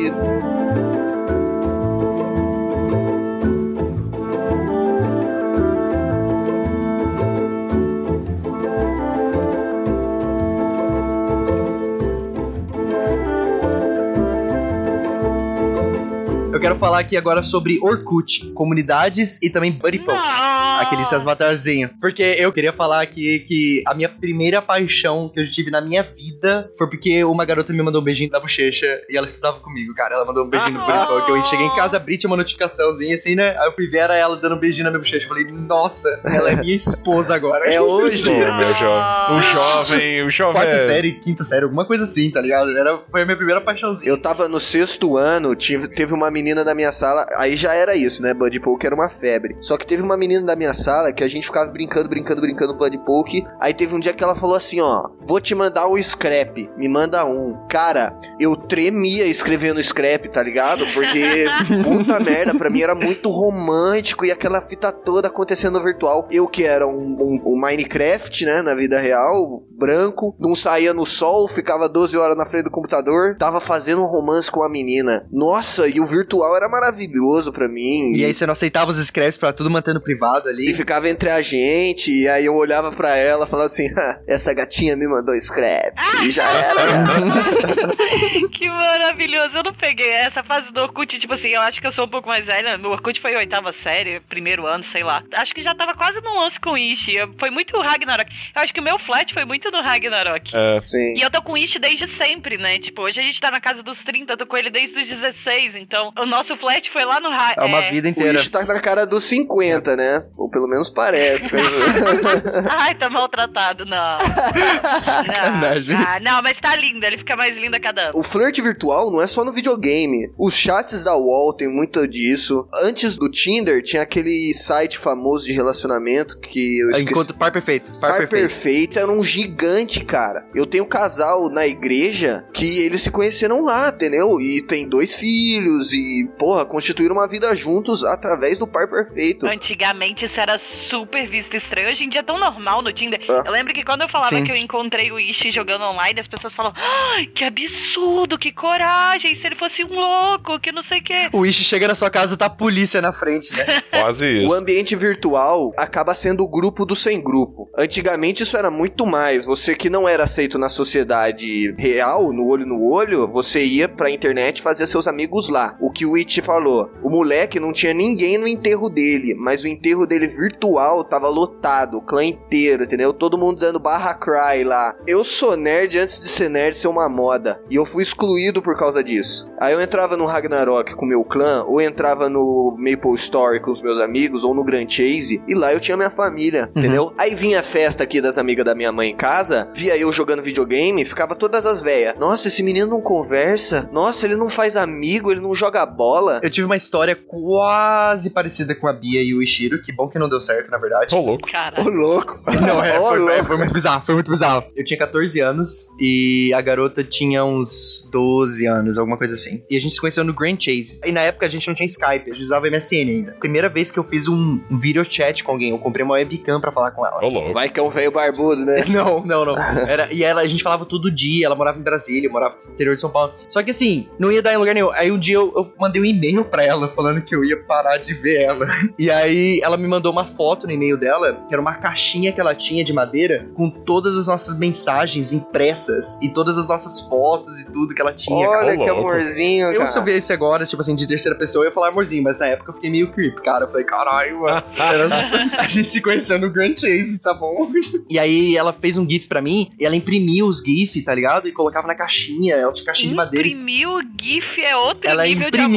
[16.66, 20.18] Quero falar aqui agora sobre Orkut, comunidades e também Buddy Poke.
[20.18, 20.66] Não!
[20.80, 21.90] Aqueles avatarzinhos.
[22.00, 26.02] Porque eu queria falar aqui que a minha primeira paixão que eu tive na minha
[26.02, 29.94] vida foi porque uma garota me mandou um beijinho na bochecha e ela estudava comigo,
[29.94, 30.16] cara.
[30.16, 31.06] Ela mandou um beijinho no Ah.
[31.06, 31.30] Buddy Poke.
[31.30, 33.56] Eu cheguei em casa, abri, tinha uma notificaçãozinha assim, né?
[33.58, 35.24] Aí eu fui ver era ela dando um beijinho na minha bochecha.
[35.24, 37.64] Eu falei, nossa, ela é minha esposa agora.
[37.72, 38.28] É hoje.
[38.28, 39.36] Meu jovem.
[39.36, 40.54] O jovem, o jovem.
[40.54, 42.76] Quarta é- série, quinta série, alguma coisa assim, tá ligado?
[42.76, 44.10] Era, foi a minha primeira paixãozinha.
[44.10, 47.94] Eu tava no sexto ano, tive, teve uma menina da minha sala, aí já era
[47.96, 48.34] isso, né?
[48.34, 49.56] Buddy Poke era uma febre.
[49.60, 52.74] Só que teve uma menina da minha sala que a gente ficava brincando, brincando, brincando
[52.74, 53.44] Buddy Poke.
[53.60, 56.88] Aí teve um dia que ela falou assim: ó, vou te mandar um scrap, me
[56.88, 57.56] manda um.
[57.68, 60.84] Cara, eu tremia escrevendo scrap, tá ligado?
[60.92, 61.46] Porque,
[61.84, 66.26] puta merda, pra mim era muito romântico e aquela fita toda acontecendo no virtual.
[66.30, 71.04] Eu que era um, um- um Minecraft, né, na vida real, branco, não saía no
[71.04, 75.26] sol, ficava 12 horas na frente do computador, tava fazendo um romance com a menina.
[75.32, 78.12] Nossa, e o virtual era maravilhoso pra mim.
[78.14, 80.74] E aí você não aceitava os scraps pra tudo mantendo privado E ali.
[80.74, 84.52] ficava entre a gente, e aí eu olhava pra ela e falava assim: "Ha, essa
[84.54, 85.94] gatinha me mandou scrap.
[86.22, 86.76] E já era.
[88.52, 89.56] que maravilhoso.
[89.56, 92.08] Eu não peguei essa fase do Orkut, tipo assim, eu acho que eu sou um
[92.08, 92.78] pouco mais velha.
[92.78, 95.22] O Orkut foi oitava série, primeiro ano, sei lá.
[95.34, 97.14] Acho que já tava quase no lance com o Ishi.
[97.38, 98.30] Foi muito Ragnarok.
[98.54, 100.52] Eu acho que o meu flat foi muito do Ragnarok.
[100.54, 101.16] É, Sim.
[101.16, 102.78] E eu tô com o Ishi desde sempre, né?
[102.78, 105.06] Tipo, hoje a gente tá na casa dos 30, eu tô com ele desde os
[105.08, 105.76] 16.
[105.76, 108.38] Então, o nosso flat foi lá no Ra É uma vida O inteira.
[108.38, 110.24] Ishi tá na cara dos 50, né?
[110.36, 111.48] Ou pelo menos parece.
[112.68, 114.18] Ai, tá maltratado, não.
[115.00, 115.96] Sacanagem.
[115.96, 116.04] Não.
[116.06, 118.18] Ah, não, mas tá lindo, ele fica mais lindo a cada ano.
[118.18, 120.30] O flerte virtual não é só no videogame.
[120.38, 122.66] Os chats da UOL tem muito disso.
[122.82, 127.10] Antes do Tinder, tinha aquele site famoso de relacionamento que eu esqueci.
[127.10, 127.90] Enquanto par perfeito.
[127.92, 128.46] Par, Par perfeito.
[128.46, 130.44] Perfeito era um gigante, cara.
[130.54, 134.40] Eu tenho um casal na igreja que eles se conheceram lá, entendeu?
[134.40, 139.46] E tem dois filhos e, porra, constituíram uma vida juntos através do par perfeito.
[139.46, 141.88] Antigamente isso era super visto estranho.
[141.88, 143.20] Hoje em dia é tão normal no Tinder.
[143.28, 143.42] Ah.
[143.46, 144.44] Eu lembro que quando eu falava Sim.
[144.44, 149.34] que eu encontrei o Ishi jogando online, as pessoas falam: Ai, que absurdo, que coragem,
[149.34, 151.28] se ele fosse um louco, que não sei o quê.
[151.32, 153.64] O Ishi chega na sua casa tá a polícia na frente, né?
[154.00, 154.54] quase O isso.
[154.54, 157.68] ambiente virtual acaba sendo o grupo do sem grupo.
[157.76, 159.44] Antigamente isso era muito mais.
[159.44, 164.10] Você que não era aceito na sociedade real, no olho no olho, você ia pra
[164.10, 165.76] internet fazer seus amigos lá.
[165.80, 169.68] O que o It falou, o moleque não tinha ninguém no enterro dele, mas o
[169.68, 173.12] enterro dele virtual tava lotado, o clã inteiro, entendeu?
[173.12, 174.94] Todo mundo dando barra cry lá.
[175.06, 178.76] Eu sou nerd antes de ser nerd ser uma moda, e eu fui excluído por
[178.76, 179.50] causa disso.
[179.58, 183.82] Aí eu entrava no Ragnarok com meu clã, ou entrava no Maple Story com os
[183.82, 187.12] meus amigos, ou no Grand Chase, e lá eu tinha minha família, entendeu?
[187.16, 190.42] Aí vinha a festa aqui das amigas da minha mãe em casa, via eu jogando
[190.42, 192.16] videogame, ficava todas as velhas.
[192.18, 193.88] Nossa, esse menino não conversa.
[193.92, 196.40] Nossa, ele não faz amigo, ele não joga bola.
[196.42, 199.80] Eu tive uma história quase parecida com a Bia e o Ishiro.
[199.80, 201.08] Que bom que não deu certo, na verdade.
[201.08, 201.48] Tô louco.
[201.50, 201.80] Cara.
[201.80, 202.40] Ô, louco.
[202.60, 203.32] Não, é, Ô, foi, louco.
[203.32, 204.64] é, foi muito bizarro, foi muito bizarro.
[204.74, 209.62] Eu tinha 14 anos e a garota tinha uns 12 anos, alguma coisa assim.
[209.70, 210.98] E a gente se conheceu no Grand Chase.
[211.04, 213.32] E na época a gente não tinha Skype, a gente usava MSN ainda.
[213.38, 216.72] Primeira vez que eu fiz um, video chat com alguém, eu comprei uma webcam pra
[216.72, 217.20] falar com ela.
[217.20, 217.52] Tô louco.
[217.52, 218.84] Vai que é um velho barbudo, né?
[218.96, 219.56] Não, não, não.
[219.58, 222.72] Era, e ela, a gente falava todo dia, ela morava em Brasília, eu morava no
[222.74, 223.34] interior de São Paulo.
[223.48, 224.90] Só que assim, não ia dar em lugar nenhum.
[224.92, 227.96] Aí um dia eu, eu mandei um e-mail pra ela falando que eu ia parar
[227.96, 228.66] de ver ela.
[228.98, 232.40] E aí ela me mandou uma foto no e-mail dela, que era uma caixinha que
[232.40, 237.58] ela tinha de madeira, com todas as nossas mensagens impressas e todas as nossas fotos
[237.60, 238.66] e tudo que ela tinha, cara.
[238.66, 239.00] Olha que louco.
[239.08, 239.86] amorzinho, Eu, cara.
[239.86, 242.38] se eu ver isso agora, tipo assim, de terceira pessoa, eu ia falar amorzinho, mas
[242.38, 243.64] na época eu fiquei meio creep, cara.
[243.64, 244.62] Eu falei, caralho, mano.
[245.58, 247.70] A gente se conheceu no Grand Chase, tá bom?
[248.08, 251.48] E aí ela fez um GIF pra mim, e ela imprimia os GIF, tá ligado?
[251.48, 253.46] E colocava na caixinha, ela tinha caixinha de madeira.
[253.46, 255.75] Imprimir o GIF é outro Ela nível de amor.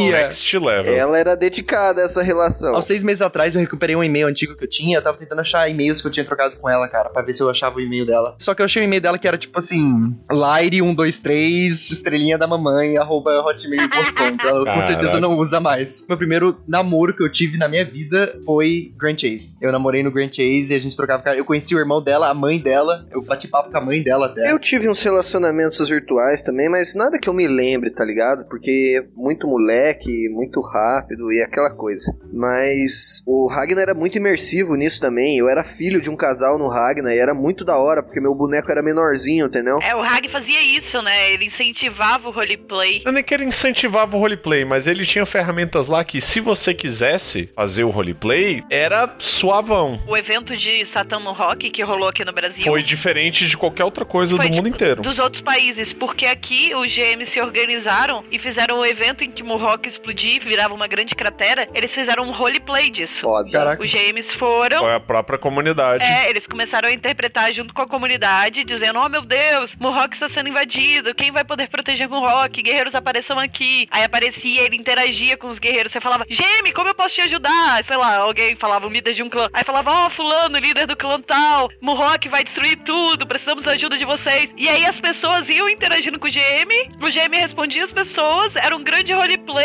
[0.88, 2.76] Ela era dedicada a essa relação.
[2.76, 5.42] Há seis meses atrás eu recuperei um e-mail antigo que eu tinha, eu tava tentando
[5.42, 7.82] achar e-mails que eu tinha trocado com ela, cara, pra ver se eu achava o
[7.82, 8.36] e-mail dela.
[8.40, 12.98] Só que eu achei o e-mail dela que era tipo assim, Laire123, estrelinha da mamãe,
[12.98, 14.48] arroba hotmail.com.
[14.48, 16.06] ela com certeza não usa mais.
[16.08, 19.56] Meu primeiro namoro que eu tive na minha vida foi Grand Chase.
[19.62, 21.38] Eu namorei no Grand Chase e a gente trocava cara.
[21.38, 24.28] Eu conheci o irmão dela, a mãe dela, eu bati papo com a mãe dela
[24.28, 24.52] até.
[24.52, 28.48] Eu tive uns relacionamentos virtuais também, mas nada que eu me lembre, tá ligado?
[28.48, 29.89] Porque muito moleque,
[30.30, 32.16] muito rápido e aquela coisa.
[32.34, 35.38] Mas o Ragnar era muito imersivo nisso também.
[35.38, 38.36] Eu era filho de um casal no Ragnar e era muito da hora, porque meu
[38.36, 39.80] boneco era menorzinho, entendeu?
[39.82, 41.32] É, o Hag fazia isso, né?
[41.32, 43.02] Ele incentivava o roleplay.
[43.06, 46.74] Eu nem que ele incentivava o roleplay, mas ele tinha ferramentas lá que, se você
[46.74, 50.00] quisesse fazer o roleplay, era suavão.
[50.08, 52.64] O evento de Satan no Rock que rolou aqui no Brasil.
[52.64, 55.02] Foi diferente de qualquer outra coisa Foi, do mundo tipo, inteiro.
[55.02, 59.44] Dos outros países, porque aqui os GMs se organizaram e fizeram um evento em que
[59.88, 61.68] Explodia e virava uma grande cratera.
[61.74, 63.22] Eles fizeram um roleplay disso.
[63.22, 63.52] Foda.
[63.52, 63.84] Caraca.
[63.84, 64.80] Os GMs foram.
[64.80, 66.04] Foi a própria comunidade.
[66.04, 70.30] É, eles começaram a interpretar junto com a comunidade, dizendo: Oh meu Deus, Mohawk está
[70.30, 72.62] sendo invadido, quem vai poder proteger Mohawk?
[72.62, 73.88] Guerreiros apareçam aqui.
[73.92, 75.92] Aí aparecia, ele interagia com os guerreiros.
[75.92, 77.84] Você falava: GM, como eu posso te ajudar?
[77.84, 79.48] Sei lá, alguém falava o líder de um clã.
[79.54, 83.98] Aí falava: Ó, Fulano, líder do clã tal, Mohawk vai destruir tudo, precisamos da ajuda
[83.98, 84.52] de vocês.
[84.58, 88.76] E aí as pessoas iam interagindo com o GM, o GM respondia as pessoas, era
[88.76, 89.59] um grande roleplay.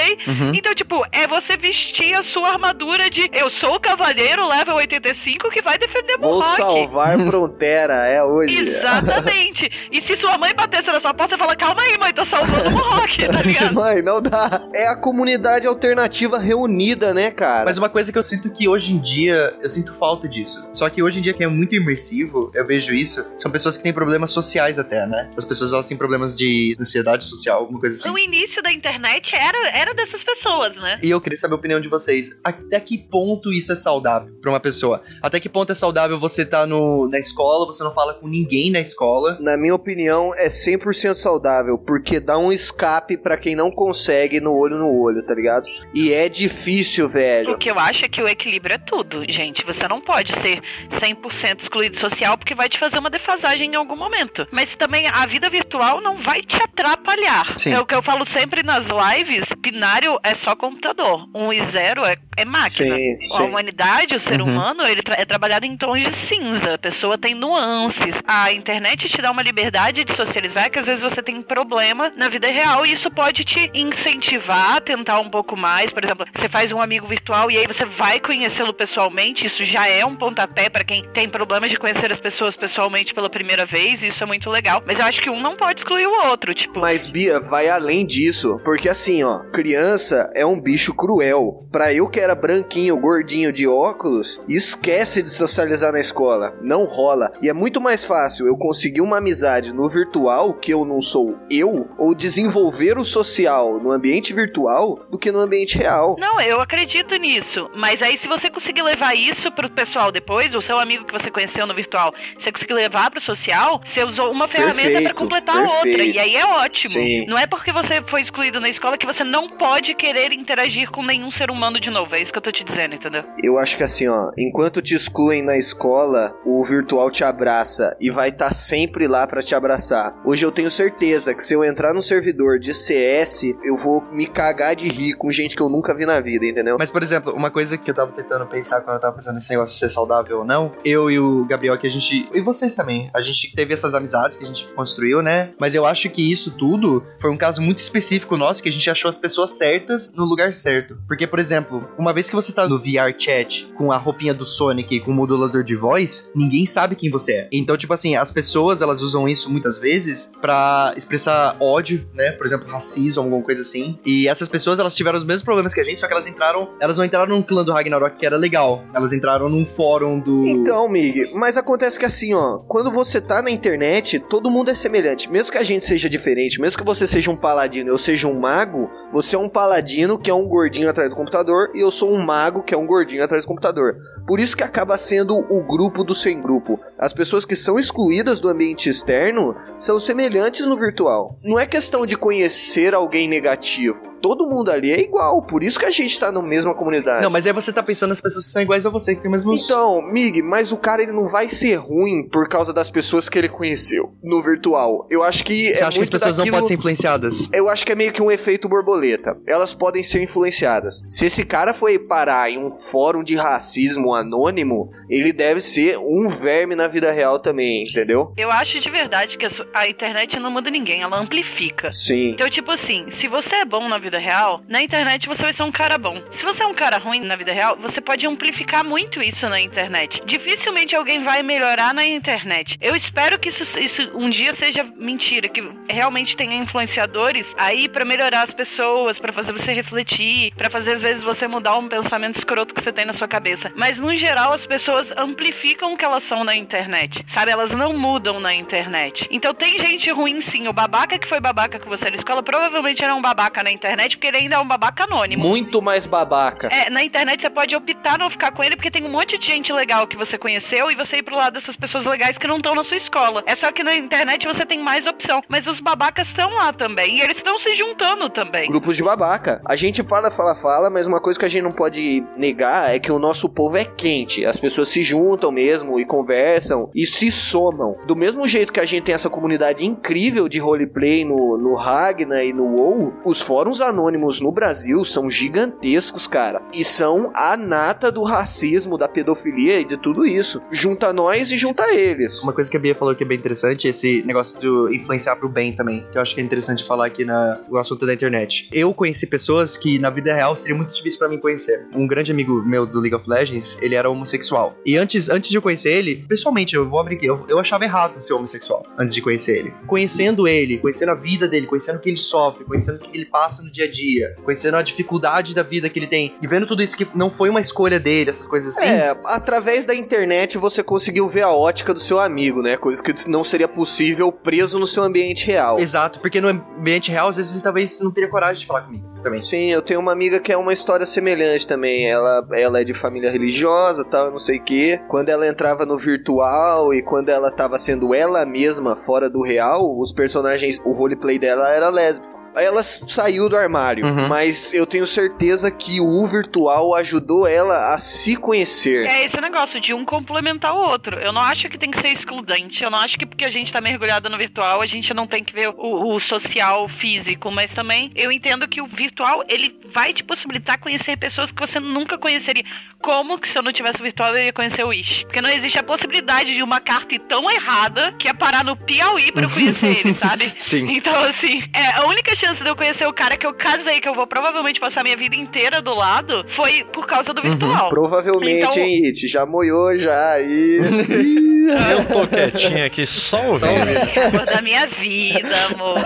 [0.55, 5.51] Então, tipo, é você vestir a sua armadura de eu sou o cavaleiro level 85
[5.51, 6.57] que vai defender Vou Mohawk.
[6.57, 8.57] salvar Frontera, é hoje.
[8.59, 9.71] Exatamente.
[9.91, 12.69] E se sua mãe batesse na sua porta, você fala, calma aí, mãe, tô salvando
[12.69, 13.75] o Mohawk, tá ligado?
[13.75, 14.63] Mãe, não dá.
[14.75, 17.65] É a comunidade alternativa reunida, né, cara?
[17.67, 20.69] Mas uma coisa que eu sinto que hoje em dia, eu sinto falta disso.
[20.73, 23.83] Só que hoje em dia, que é muito imersivo, eu vejo isso, são pessoas que
[23.83, 25.31] têm problemas sociais até, né?
[25.37, 28.09] As pessoas, elas têm problemas de ansiedade social, alguma coisa assim.
[28.09, 30.99] No início da internet era, era dessas pessoas, né?
[31.03, 32.41] E eu queria saber a opinião de vocês.
[32.43, 35.03] Até que ponto isso é saudável pra uma pessoa?
[35.21, 38.71] Até que ponto é saudável você tá no, na escola, você não fala com ninguém
[38.71, 39.37] na escola?
[39.41, 44.55] Na minha opinião, é 100% saudável, porque dá um escape para quem não consegue no
[44.55, 45.67] olho no olho, tá ligado?
[45.93, 47.53] E é difícil, velho.
[47.53, 49.65] O que eu acho é que o equilíbrio é tudo, gente.
[49.65, 53.97] Você não pode ser 100% excluído social porque vai te fazer uma defasagem em algum
[53.97, 54.47] momento.
[54.51, 57.59] Mas também a vida virtual não vai te atrapalhar.
[57.59, 57.73] Sim.
[57.73, 61.29] É o que eu falo sempre nas lives: binário é só computador.
[61.35, 62.95] Um e zero é, é máquina.
[62.97, 63.43] Sim, A sim.
[63.49, 64.49] humanidade, o ser Uhum.
[64.49, 66.75] humano, ele tra- é trabalhado em tons de cinza.
[66.75, 68.23] A pessoa tem nuances.
[68.27, 72.29] A internet te dá uma liberdade de socializar que às vezes você tem problema na
[72.29, 75.91] vida real e isso pode te incentivar a tentar um pouco mais.
[75.93, 79.47] Por exemplo, você faz um amigo virtual e aí você vai conhecê-lo pessoalmente.
[79.47, 83.29] Isso já é um pontapé para quem tem problemas de conhecer as pessoas pessoalmente pela
[83.29, 84.03] primeira vez.
[84.03, 84.83] e Isso é muito legal.
[84.87, 86.55] Mas eu acho que um não pode excluir o outro.
[86.55, 88.61] Tipo, Mas, Bia, vai além disso.
[88.65, 91.67] Porque assim, ó, criança é um bicho cruel.
[91.73, 96.55] Pra eu que era branquinho, gordinho de óculos, esquece de socializar na escola.
[96.61, 97.33] Não rola.
[97.41, 101.39] E é muito mais fácil eu conseguir uma amizade no virtual, que eu não sou
[101.51, 106.15] eu, ou desenvolver o social no ambiente virtual do que no ambiente real.
[106.19, 107.71] Não, eu acredito nisso.
[107.75, 111.31] Mas aí, se você conseguir levar isso pro pessoal depois, o seu amigo que você
[111.31, 115.57] conheceu no virtual, você conseguir levar pro social, você usou uma ferramenta pra Perfeito, completar
[115.57, 115.83] a outra.
[115.85, 116.17] perfeito.
[116.17, 116.93] E aí é ótimo.
[116.93, 117.25] Sim.
[117.27, 121.03] Não é porque você foi excluído na escola que você não pode querer interagir com
[121.03, 122.15] nenhum ser humano de novo.
[122.15, 123.25] É isso que eu tô te dizendo, entendeu?
[123.43, 128.11] Eu acho que assim, ó, enquanto te excluem na escola, o virtual te abraça e
[128.11, 130.15] vai estar sempre lá pra te abraçar.
[130.25, 134.27] Hoje eu tenho certeza que se eu entrar no servidor de CS, eu vou me
[134.27, 136.77] cagar de rir com gente que eu nunca vi na vida, entendeu?
[136.79, 139.51] Mas, por exemplo, uma coisa que eu tava tentando pensar quando eu tava pensando nesse
[139.51, 142.29] negócio de ser saudável ou não, eu e o Gabriel que a gente.
[142.33, 143.11] E vocês também.
[143.15, 145.53] A gente teve essas amizades que a gente construiu, né?
[145.59, 148.89] Mas eu acho que isso tudo foi um caso muito específico nosso que a gente
[148.91, 150.97] achou as pessoas certas no lugar certo.
[151.07, 154.47] Porque, por exemplo, uma vez que você tá no VR chat com a roupinha do
[154.47, 157.49] Sonic com o modulador de voz, ninguém sabe quem você é.
[157.53, 162.33] Então, tipo assim, as pessoas elas usam isso muitas vezes pra expressar ódio, né?
[162.33, 163.99] Por exemplo, racismo, alguma coisa assim.
[164.05, 166.69] E essas pessoas elas tiveram os mesmos problemas que a gente, só que elas entraram,
[166.81, 168.85] elas não entraram num clã do Ragnarok que era legal.
[168.95, 173.43] Elas entraram num fórum do Então, Mig, mas acontece que assim, ó, quando você tá
[173.43, 175.31] na internet, todo mundo é semelhante.
[175.31, 178.39] Mesmo que a gente seja diferente, mesmo que você seja um paladino, eu seja um
[178.39, 182.13] mago, você é um paladino que é um gordinho atrás do computador e eu sou
[182.13, 183.97] um mago que é um gordinho atrás do computador.
[184.27, 186.81] Por isso que acaba sendo o grupo do sem grupo.
[186.99, 191.39] As pessoas que são excluídas do ambiente externo são semelhantes no virtual.
[191.43, 194.14] Não é questão de conhecer alguém negativo.
[194.25, 197.21] Todo mundo ali é igual, por isso que a gente tá na mesma comunidade.
[197.21, 199.29] Não, mas aí você tá pensando nas pessoas que são iguais a você, que tem
[199.29, 202.89] o mesmo Então, Mig, mas o cara ele não vai ser ruim por causa das
[202.89, 205.07] pessoas que ele conheceu no virtual.
[205.11, 206.57] Eu acho que Você é acha que as muito pessoas daquilo...
[206.57, 207.51] não podem ser influenciadas?
[207.53, 209.37] Eu acho que é meio que um efeito borboleta.
[209.47, 211.03] Elas podem ser influenciadas.
[211.11, 216.29] Se esse cara foi parar em um fórum de racismo anônimo, ele deve ser um
[216.29, 218.33] verme na vida real também, entendeu?
[218.39, 221.93] Eu acho de verdade que a internet não muda ninguém, ela amplifica.
[221.93, 222.31] Sim.
[222.31, 225.63] Então, tipo assim, se você é bom na vida real, na internet você vai ser
[225.63, 226.23] um cara bom.
[226.31, 229.61] Se você é um cara ruim na vida real, você pode amplificar muito isso na
[229.61, 230.23] internet.
[230.25, 232.77] Dificilmente alguém vai melhorar na internet.
[232.81, 238.05] Eu espero que isso, isso um dia seja mentira, que realmente tenha influenciadores aí pra
[238.05, 242.37] melhorar as pessoas, pra fazer você refletir, pra fazer às vezes você mudar um pensamento
[242.37, 243.73] escroto que você tem na sua cabeça.
[243.77, 247.25] Mas no geral as pessoas amplificam o que elas são na internet.
[247.27, 249.29] Sabe, elas não mudam na internet.
[249.31, 250.69] Então tem gente ruim sim.
[250.69, 254.04] O babaca que foi babaca com você na escola provavelmente era um babaca na internet,
[254.11, 255.43] porque ele ainda é um babaca anônimo.
[255.43, 256.69] Muito mais babaca.
[256.73, 259.47] É, na internet você pode optar não ficar com ele, porque tem um monte de
[259.47, 262.57] gente legal que você conheceu e você ir pro lado dessas pessoas legais que não
[262.57, 263.43] estão na sua escola.
[263.47, 265.43] É só que na internet você tem mais opção.
[265.49, 267.17] Mas os babacas estão lá também.
[267.17, 268.69] E eles estão se juntando também.
[268.69, 269.61] Grupos de babaca.
[269.67, 272.99] A gente fala, fala, fala, mas uma coisa que a gente não pode negar é
[272.99, 274.45] que o nosso povo é quente.
[274.45, 277.97] As pessoas se juntam mesmo e conversam e se somam.
[278.07, 282.45] Do mesmo jeito que a gente tem essa comunidade incrível de roleplay no, no Ragnar
[282.45, 286.63] e no WoW, os fóruns anônimos no Brasil são gigantescos, cara.
[286.73, 290.61] E são a nata do racismo, da pedofilia e de tudo isso.
[290.71, 292.43] Junta nós e junta eles.
[292.43, 295.49] Uma coisa que a Bia falou que é bem interessante, esse negócio de influenciar pro
[295.49, 298.69] bem também, que eu acho que é interessante falar aqui na, no assunto da internet.
[298.73, 301.87] Eu conheci pessoas que na vida real seria muito difícil pra mim conhecer.
[301.95, 304.77] Um grande amigo meu do League of Legends, ele era homossexual.
[304.85, 307.85] E antes, antes de eu conhecer ele, pessoalmente, eu vou abrir aqui, eu, eu achava
[307.85, 309.75] errado ser homossexual antes de conhecer ele.
[309.87, 313.27] Conhecendo ele, conhecendo a vida dele, conhecendo o que ele sofre, conhecendo o que ele
[313.27, 316.67] passa no dia a dia, conhecendo a dificuldade da vida que ele tem, e vendo
[316.67, 318.87] tudo isso que não foi uma escolha dele, essas coisas assim.
[318.87, 322.77] É, através da internet você conseguiu ver a ótica do seu amigo, né?
[322.77, 325.81] Coisa que não seria possível preso no seu ambiente real.
[325.81, 329.15] Exato, porque no ambiente real, às vezes ele talvez não teria coragem de falar comigo
[329.25, 329.43] também.
[329.43, 332.09] Sim, eu tenho uma amiga que é uma história semelhante também.
[332.09, 335.01] Ela, ela é de família religiosa, tal, não sei o quê.
[335.09, 339.99] Quando ela entrava no virtual e quando ela tava sendo ela mesma fora do real,
[339.99, 342.34] os personagens, o roleplay dela era lésbico.
[342.57, 344.29] Ela saiu do armário, Uhum.
[344.29, 349.07] mas eu tenho certeza que o virtual ajudou ela a se conhecer.
[349.07, 351.19] É esse negócio de um complementar o outro.
[351.19, 352.83] Eu não acho que tem que ser excludente.
[352.83, 355.43] Eu não acho que porque a gente tá mergulhada no virtual, a gente não tem
[355.43, 357.51] que ver o, o social físico.
[357.51, 361.79] Mas também eu entendo que o virtual, ele vai te possibilitar conhecer pessoas que você
[361.81, 362.65] nunca conheceria.
[363.01, 365.25] Como que se eu não tivesse o virtual, eu ia conhecer o Wish?
[365.25, 368.77] Porque não existe a possibilidade de uma carta ir tão errada que ia parar no
[368.77, 370.53] Piauí pra eu conhecer ele, sabe?
[370.59, 370.87] Sim.
[370.91, 374.09] Então, assim, é, a única chance de eu conhecer o cara que eu casei, que
[374.09, 377.89] eu vou provavelmente passar minha vida inteira do lado, foi por causa do virtual.
[377.89, 379.27] Provavelmente, Então- hein, It?
[379.29, 380.81] Já moiou já e.
[381.65, 383.89] Eu tô quietinho aqui só Só ouvindo.
[383.89, 384.27] ouvindo.
[384.37, 385.97] Amor da minha vida, amor.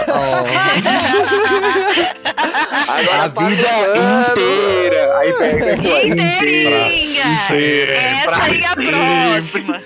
[2.88, 5.18] Agora a passa vida o inteira.
[5.18, 5.74] Aí pega
[6.07, 7.24] Inteirinha!
[7.48, 8.87] sempre, Essa pra aí é a sempre.
[8.92, 9.83] próxima.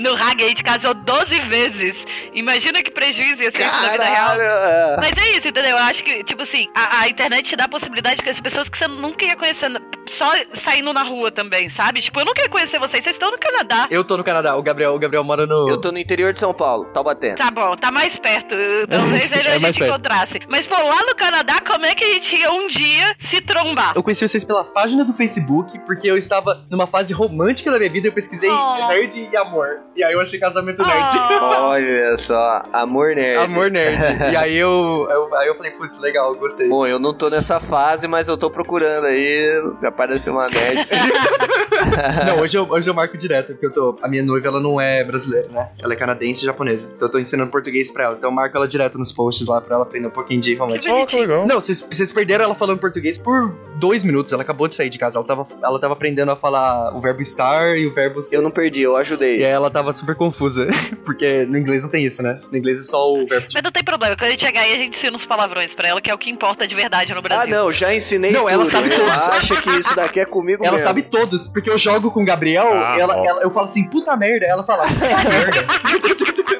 [0.00, 1.96] No Hag a gente casou 12 vezes.
[2.32, 4.40] Imagina que prejuízo ia ser isso na vida real.
[4.40, 4.96] É.
[4.96, 5.72] Mas é isso, entendeu?
[5.72, 8.68] Eu acho que, tipo assim, a, a internet te dá a possibilidade de conhecer pessoas
[8.68, 9.70] que você nunca ia conhecer
[10.08, 12.00] só saindo na rua também, sabe?
[12.00, 13.86] Tipo, eu nunca ia conhecer vocês, vocês estão no Canadá.
[13.90, 15.68] Eu tô no Canadá, o Gabriel, o Gabriel mora no.
[15.68, 17.34] Eu tô no interior de São Paulo, Taubaté.
[17.34, 18.54] Tá bom, tá mais perto.
[18.88, 19.90] Talvez ele É a gente perto.
[19.90, 20.40] encontrasse.
[20.48, 23.92] Mas, pô, lá no Canadá, como é que a gente ia um dia se trombar?
[23.94, 27.90] Eu conheci vocês pela página do Facebook, porque eu estava numa fase romântica da minha
[27.90, 28.88] vida, eu pesquisei Oh.
[28.88, 29.80] nerd e amor.
[30.00, 31.12] E aí eu achei casamento nerd.
[31.40, 31.44] Oh.
[31.70, 33.36] Olha só, amor nerd.
[33.38, 33.98] Amor nerd.
[34.32, 36.68] e aí eu, eu- aí eu falei, putz, legal, gostei.
[36.68, 39.62] Bom, eu não tô nessa fase, mas eu tô procurando aí.
[39.78, 40.86] Se aparecer uma nerd.
[42.26, 43.98] Não, hoje eu, hoje eu marco direto, porque eu tô.
[44.02, 45.68] A minha noiva, ela não é brasileira, né?
[45.82, 46.90] Ela é canadense e japonesa.
[46.94, 48.16] Então eu tô ensinando português pra ela.
[48.16, 50.94] Então eu marco ela direto nos posts lá pra ela aprender um pouquinho de romântico.
[50.94, 51.46] Oh, que legal.
[51.46, 54.32] Não, vocês, vocês perderam ela falando português por dois minutos.
[54.32, 55.18] Ela acabou de sair de casa.
[55.18, 58.36] Ela tava, ela tava aprendendo a falar o verbo estar e o verbo ser.
[58.36, 59.36] Eu não perdi, eu E ajudei.
[59.44, 60.66] aí ela tava super confusa.
[61.04, 62.40] Porque no inglês não tem isso, né?
[62.50, 63.46] No inglês é só o verbo.
[63.52, 65.88] Mas não tem problema, quando a gente chegar aí, a gente ensina uns palavrões pra
[65.88, 67.50] ela, que é o que importa de verdade no Ah, Brasil.
[67.54, 68.50] não, já ensinei Não, tudo.
[68.52, 69.12] ela sabe todos.
[69.12, 70.86] Acha que isso daqui é comigo Ela mesmo.
[70.86, 74.16] sabe todos, porque eu jogo com o Gabriel, Ah, ela, ela- eu falo assim, puta
[74.16, 76.59] merda, ela fala, puta merda.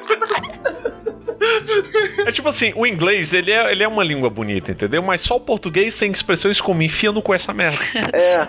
[2.31, 5.01] É tipo assim, o inglês, ele é, ele é uma língua bonita, entendeu?
[5.01, 7.81] Mas só o português tem expressões como enfia no cu essa merda.
[8.13, 8.47] É.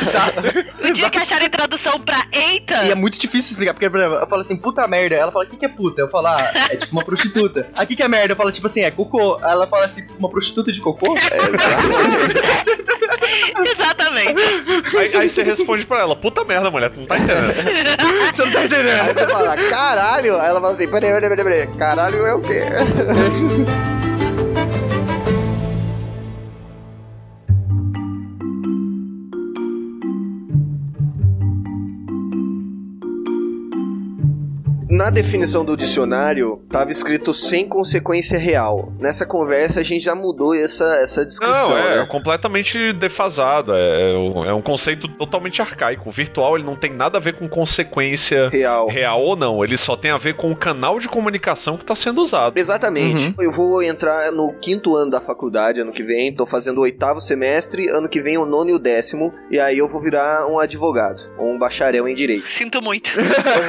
[0.00, 0.38] Exato.
[0.88, 4.16] O dia que acharem tradução pra eita, E é muito difícil explicar, porque por exemplo,
[4.16, 6.00] eu falo assim, puta merda, ela fala, o que, que é puta?
[6.00, 7.68] Eu falo, ah, é tipo uma prostituta.
[7.74, 8.32] Aí o que, é merda?
[8.32, 9.38] Eu falo, tipo assim, é cocô.
[9.42, 11.14] Ela fala assim, uma prostituta de cocô?
[13.72, 14.42] exatamente.
[14.96, 17.52] Aí, aí você responde pra ela, puta merda, mulher, tu não tá entendendo.
[18.32, 19.14] Você não tá Aí entendendo.
[19.14, 20.40] você fala, caralho.
[20.40, 21.66] Aí ela fala assim, peraí, peraí, peraí, peraí.
[21.78, 22.62] Caralho é o quê?
[34.94, 38.92] Na definição do dicionário, tava escrito sem consequência real.
[39.00, 42.06] Nessa conversa, a gente já mudou essa, essa descrição, Não, é, né?
[42.06, 43.72] completamente defasado.
[43.74, 46.10] É, é um- é um conceito totalmente arcaico.
[46.10, 48.86] O virtual ele não tem nada a ver com consequência Real.
[48.88, 49.64] real ou não.
[49.64, 52.58] Ele só tem a ver com o canal de comunicação que tá sendo usado.
[52.58, 53.34] Exatamente.
[53.40, 57.18] Eu vou entrar no quinto ano da faculdade ano que vem, tô fazendo o oitavo
[57.18, 60.58] semestre, ano que vem o nono e o décimo, e aí eu vou virar um
[60.58, 62.46] advogado, ou um bacharel em direito.
[62.50, 63.10] Sinto muito.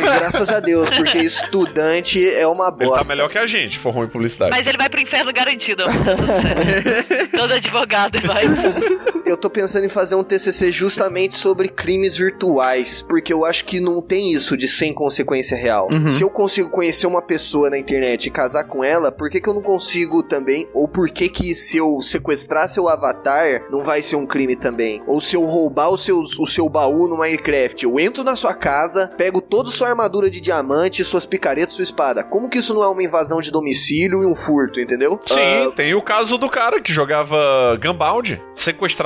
[0.02, 3.04] Graças a Deus, porque estudante é uma Ele bosta.
[3.04, 4.56] tá melhor que a gente, for ruim publicidade.
[4.56, 5.84] Mas ele vai pro inferno garantido.
[5.84, 7.30] amor, Tá tudo certo.
[7.38, 8.44] Todo advogado vai.
[9.26, 13.80] Eu tô pensando em fazer um TCC justamente sobre crimes virtuais, porque eu acho que
[13.80, 15.88] não tem isso de sem consequência real.
[15.92, 16.08] Uhum.
[16.08, 19.48] Se eu consigo conhecer uma pessoa na internet e casar com ela, por que, que
[19.48, 20.68] eu não consigo também?
[20.74, 25.02] Ou por que que se eu sequestrar seu avatar, não vai ser um crime também?
[25.08, 28.54] Ou se eu roubar o seu, o seu baú no Minecraft, eu entro na sua
[28.54, 32.24] casa, pego toda sua armadura de diamante, suas picaretas, sua espada.
[32.24, 35.20] Como que isso não é uma invasão de domicílio e um furto, entendeu?
[35.26, 38.42] Sim, Ah, tem o caso do cara que jogava Gunbound.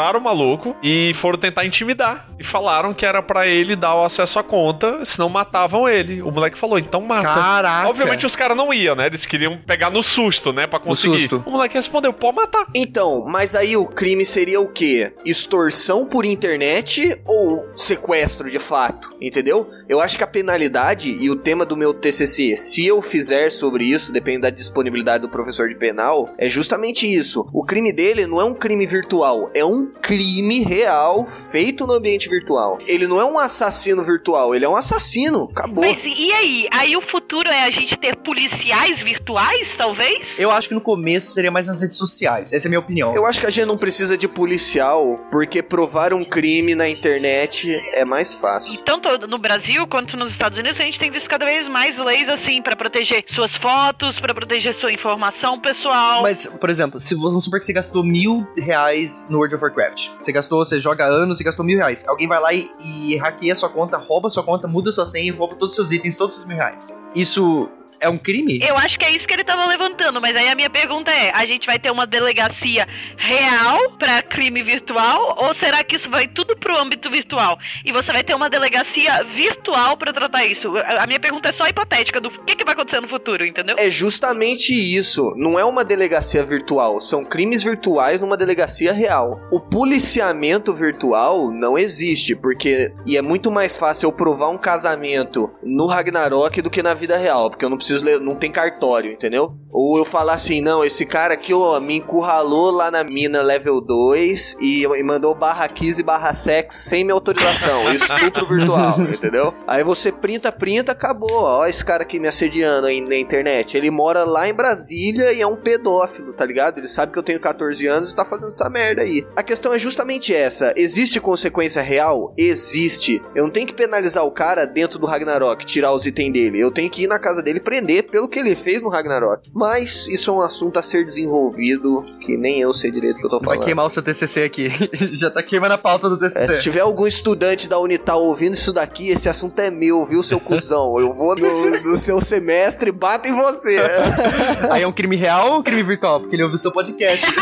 [0.08, 2.28] Sequestraram o maluco e foram tentar intimidar.
[2.40, 6.22] E falaram que era pra ele dar o acesso à conta, senão matavam ele.
[6.22, 7.24] O moleque falou, então mata.
[7.28, 7.90] Caraca.
[7.90, 9.08] Obviamente os caras não iam, né?
[9.08, 10.68] Eles queriam pegar no susto, né?
[10.68, 11.20] Pra conseguir.
[11.20, 11.44] susto.
[11.46, 12.68] O moleque respondeu, pode matar.
[12.74, 15.14] Então, mas aí o crime seria o quê?
[15.26, 19.16] Extorsão por internet ou sequestro de fato?
[19.20, 19.70] Entendeu?
[19.90, 23.86] Eu acho que a penalidade e o tema do meu TCC, se eu fizer sobre
[23.86, 27.48] isso, depende da disponibilidade do professor de penal, é justamente isso.
[27.52, 32.30] O crime dele não é um crime virtual, é um crime real feito no ambiente
[32.30, 32.80] virtual.
[32.86, 35.50] Ele não é um assassino virtual, ele é um assassino.
[35.52, 35.84] Acabou.
[35.84, 36.68] Mas e aí?
[36.72, 40.40] Aí o futuro é a gente ter policiais virtuais, talvez?
[40.40, 42.54] Eu acho que no começo seria mais nas redes sociais.
[42.54, 43.16] Essa é a minha opinião.
[43.16, 47.78] Eu acho que a gente não precisa de policial, porque provar um crime na internet
[47.94, 48.82] é mais fácil.
[48.82, 52.30] Tanto no Brasil quanto nos Estados Unidos, a gente tem visto cada vez mais leis
[52.30, 56.22] assim pra proteger suas fotos, pra proteger sua informação pessoal.
[56.22, 59.87] Mas, por exemplo, se vamos supor que você gastou mil reais no World of Warcraft.
[60.22, 62.08] Você gastou, você joga anos, você gastou mil reais.
[62.08, 65.56] Alguém vai lá e, e hackeia sua conta, rouba sua conta, muda sua senha rouba
[65.56, 66.98] todos os seus itens, todos os seus mil reais.
[67.16, 67.70] Isso
[68.00, 68.60] é um crime?
[68.62, 71.32] Eu acho que é isso que ele tava levantando, mas aí a minha pergunta é:
[71.34, 72.88] a gente vai ter uma delegacia
[73.18, 77.58] real pra crime virtual ou será que isso vai tudo pro âmbito virtual?
[77.84, 80.78] E você vai ter uma delegacia virtual pra tratar isso?
[80.78, 83.78] A a minha pergunta é só hipotética do que, que vai acontecer no futuro, entendeu?
[83.80, 85.34] É justamente isso.
[85.38, 89.40] Não é uma delegacia virtual, são crimes virtuais numa delegacia real.
[89.50, 95.50] O policiamento virtual não existe, porque e é muito mais fácil eu provar um casamento
[95.64, 99.12] no Ragnarok do que na vida real, porque eu não preciso ler, não tem cartório,
[99.12, 99.56] entendeu?
[99.72, 103.80] Ou eu falar assim, não, esse cara aqui ó, me encurralou lá na mina level
[103.80, 107.92] 2 e, e mandou barra 15 barra sex sem minha autorização.
[107.94, 109.54] Estupro virtual, entendeu?
[109.68, 111.44] Aí você printa, printa, acabou.
[111.44, 113.78] Ó, esse cara aqui me assediando aí na internet.
[113.78, 116.80] Ele mora lá em Brasília e é um pedófilo, tá ligado?
[116.80, 119.28] Ele sabe que eu tenho 14 anos e tá fazendo essa merda aí.
[119.36, 120.74] A questão é justamente essa.
[120.76, 122.34] Existe consequência real?
[122.38, 123.22] Existe.
[123.36, 126.60] Eu não tenho que penalizar o cara dentro do Ragnarok, tirar os itens dele.
[126.60, 129.50] Eu tenho que ir na casa dele e prender pelo que ele fez no Ragnarok.
[129.54, 133.26] Mas isso é um assunto a ser desenvolvido que nem eu sei direito o que
[133.26, 133.66] eu tô Vai falando.
[133.66, 134.70] queimar o seu TCC aqui.
[134.94, 136.62] Já tá queimando a pauta do É, se TCC.
[136.62, 141.00] tiver algum estudante da Unital ouvindo isso daqui, esse assunto é meu, viu, seu cuzão?
[141.00, 143.78] Eu vou no, no seu semestre e bato em você.
[144.72, 146.20] Aí é um crime real ou um crime virtual?
[146.22, 147.28] Porque ele ouviu o seu podcast.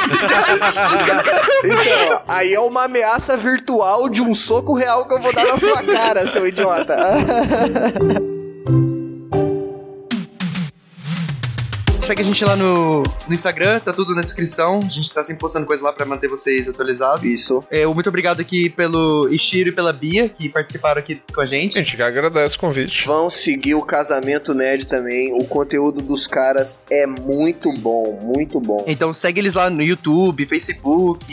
[1.66, 5.58] Então, aí é uma ameaça virtual de um soco real que eu vou dar na
[5.58, 6.96] sua cara, seu idiota.
[12.06, 14.78] Segue a gente lá no, no Instagram, tá tudo na descrição.
[14.78, 17.24] A gente tá sempre postando coisa lá pra manter vocês atualizados.
[17.24, 17.64] Isso.
[17.72, 21.74] É, muito obrigado aqui pelo Ishiro e pela Bia, que participaram aqui com a gente.
[21.74, 23.08] Gente, que agradece o convite.
[23.08, 25.34] Vão seguir o Casamento Nerd também.
[25.34, 28.84] O conteúdo dos caras é muito bom, muito bom.
[28.86, 31.26] Então segue eles lá no YouTube, Facebook,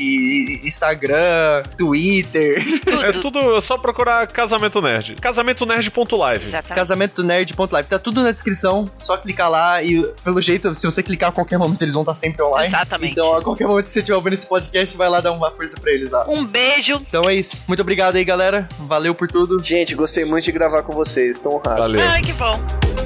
[0.65, 2.65] Instagram, Twitter.
[3.07, 5.17] É tudo é só procurar Casamento Nerd.
[5.21, 6.47] Casamentonerd.live.
[6.47, 6.75] Exatamente.
[6.75, 7.89] Casamento Nerd.live.
[7.89, 8.91] Tá tudo na descrição.
[8.97, 12.15] Só clicar lá e, pelo jeito, se você clicar a qualquer momento, eles vão estar
[12.15, 12.69] sempre online.
[12.69, 13.13] Exatamente.
[13.13, 15.77] Então, a qualquer momento que você estiver ouvindo esse podcast, vai lá dar uma força
[15.81, 16.25] pra eles lá.
[16.29, 17.03] Um beijo.
[17.07, 17.61] Então é isso.
[17.67, 18.69] Muito obrigado aí, galera.
[18.81, 19.63] Valeu por tudo.
[19.63, 21.41] Gente, gostei muito de gravar com vocês.
[21.41, 21.81] Tô honrado.
[21.81, 22.01] Valeu.
[22.01, 23.02] Ai, que bom.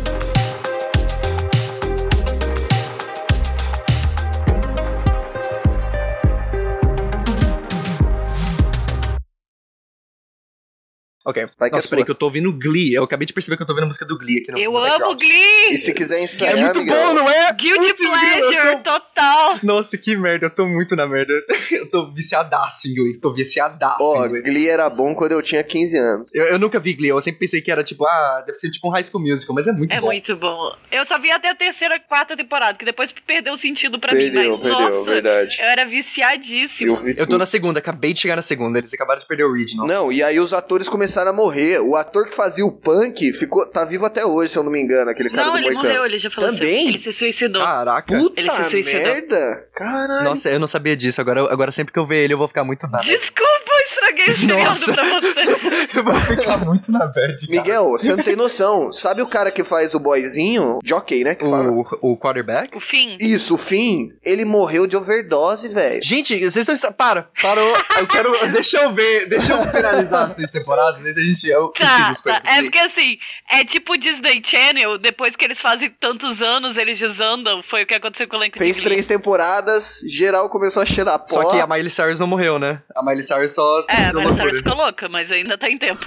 [11.26, 11.44] Ok.
[11.58, 12.94] Vai que é Nossa, peraí, que eu tô ouvindo Glee.
[12.94, 14.70] Eu acabei de perceber que eu tô ouvindo a música do Glee aqui no Eu
[14.70, 15.18] no amo background.
[15.18, 15.68] Glee.
[15.72, 17.52] E se quiser Que é ensaiar, muito Miguel, bom, não é?
[17.52, 19.58] Guilty Putz, pleasure, tô- total.
[19.62, 20.46] Nossa, que merda.
[20.46, 21.32] Eu tô muito na merda.
[21.72, 23.20] Eu tô viciadaço em Glee.
[23.20, 24.42] Tô viciadaço Ó, em Glee.
[24.42, 26.34] Glee era bom quando eu tinha 15 anos.
[26.34, 27.08] Eu, eu nunca vi Glee.
[27.10, 29.66] Eu sempre pensei que era tipo, ah, deve ser tipo um High School Musical, mas
[29.66, 30.06] é muito É bom.
[30.06, 30.72] muito bom.
[30.92, 34.42] Eu só vi até a terceira, quarta temporada, que depois perdeu o sentido pra Perdeu,
[34.42, 34.48] mim.
[34.48, 35.56] Mas, perdeu, nossa, verdade.
[35.60, 36.92] eu era viciadíssimo.
[36.92, 38.78] Eu vi Eu tô na segunda, acabei de chegar na segunda.
[38.78, 39.86] Eles acabaram de perder o original.
[39.86, 41.78] Não, e aí os atores começaram a morrer.
[41.80, 44.80] O ator que fazia o Punk ficou, tá vivo até hoje, se eu não me
[44.82, 45.84] engano, aquele cara Não, do ele Moicano.
[45.88, 46.88] morreu, ele já falou Também?
[46.88, 47.62] Ele se suicidou.
[47.62, 48.18] Caraca.
[48.18, 49.02] Puta Ele se suicidou.
[49.02, 49.68] merda!
[49.74, 50.24] Caralho!
[50.24, 51.20] Nossa, eu não sabia disso.
[51.20, 53.04] Agora, agora sempre que eu ver ele, eu vou ficar muito bad.
[53.06, 53.46] Desculpa,
[53.86, 55.96] estraguei o seriado pra você.
[55.98, 57.50] eu vou ficar muito na bad, cara.
[57.50, 58.90] Miguel, você não tem noção.
[58.90, 60.78] Sabe o cara que faz o boyzinho?
[60.84, 61.34] Jockey, né?
[61.34, 61.70] Que fala.
[61.70, 62.76] O, o quarterback?
[62.76, 63.16] O fim.
[63.20, 66.02] Isso, o Finn, ele morreu de overdose, velho.
[66.02, 66.92] Gente, vocês estão.
[66.92, 67.74] Para, parou.
[67.98, 68.32] Eu quero.
[68.52, 69.28] Deixa eu ver.
[69.28, 71.04] Deixa eu finalizar essas temporadas.
[71.04, 71.48] Aí a gente.
[71.48, 72.42] Eu Tá, as tá.
[72.44, 73.18] É porque assim,
[73.50, 77.62] é tipo Disney Channel, depois que eles fazem tantos anos, eles desandam.
[77.62, 81.26] Foi o que aconteceu com o elenco Fez três temporadas, geral começou a cheirar pó.
[81.26, 82.82] Só que a Miley Cyrus não morreu, né?
[82.94, 83.75] A Miley Cyrus só.
[83.88, 84.56] É, a deu Miley Cyrus loucura.
[84.72, 86.06] ficou louca, mas ainda tá em tempo.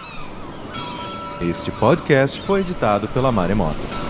[1.41, 4.09] Este podcast foi editado pela Maremoto.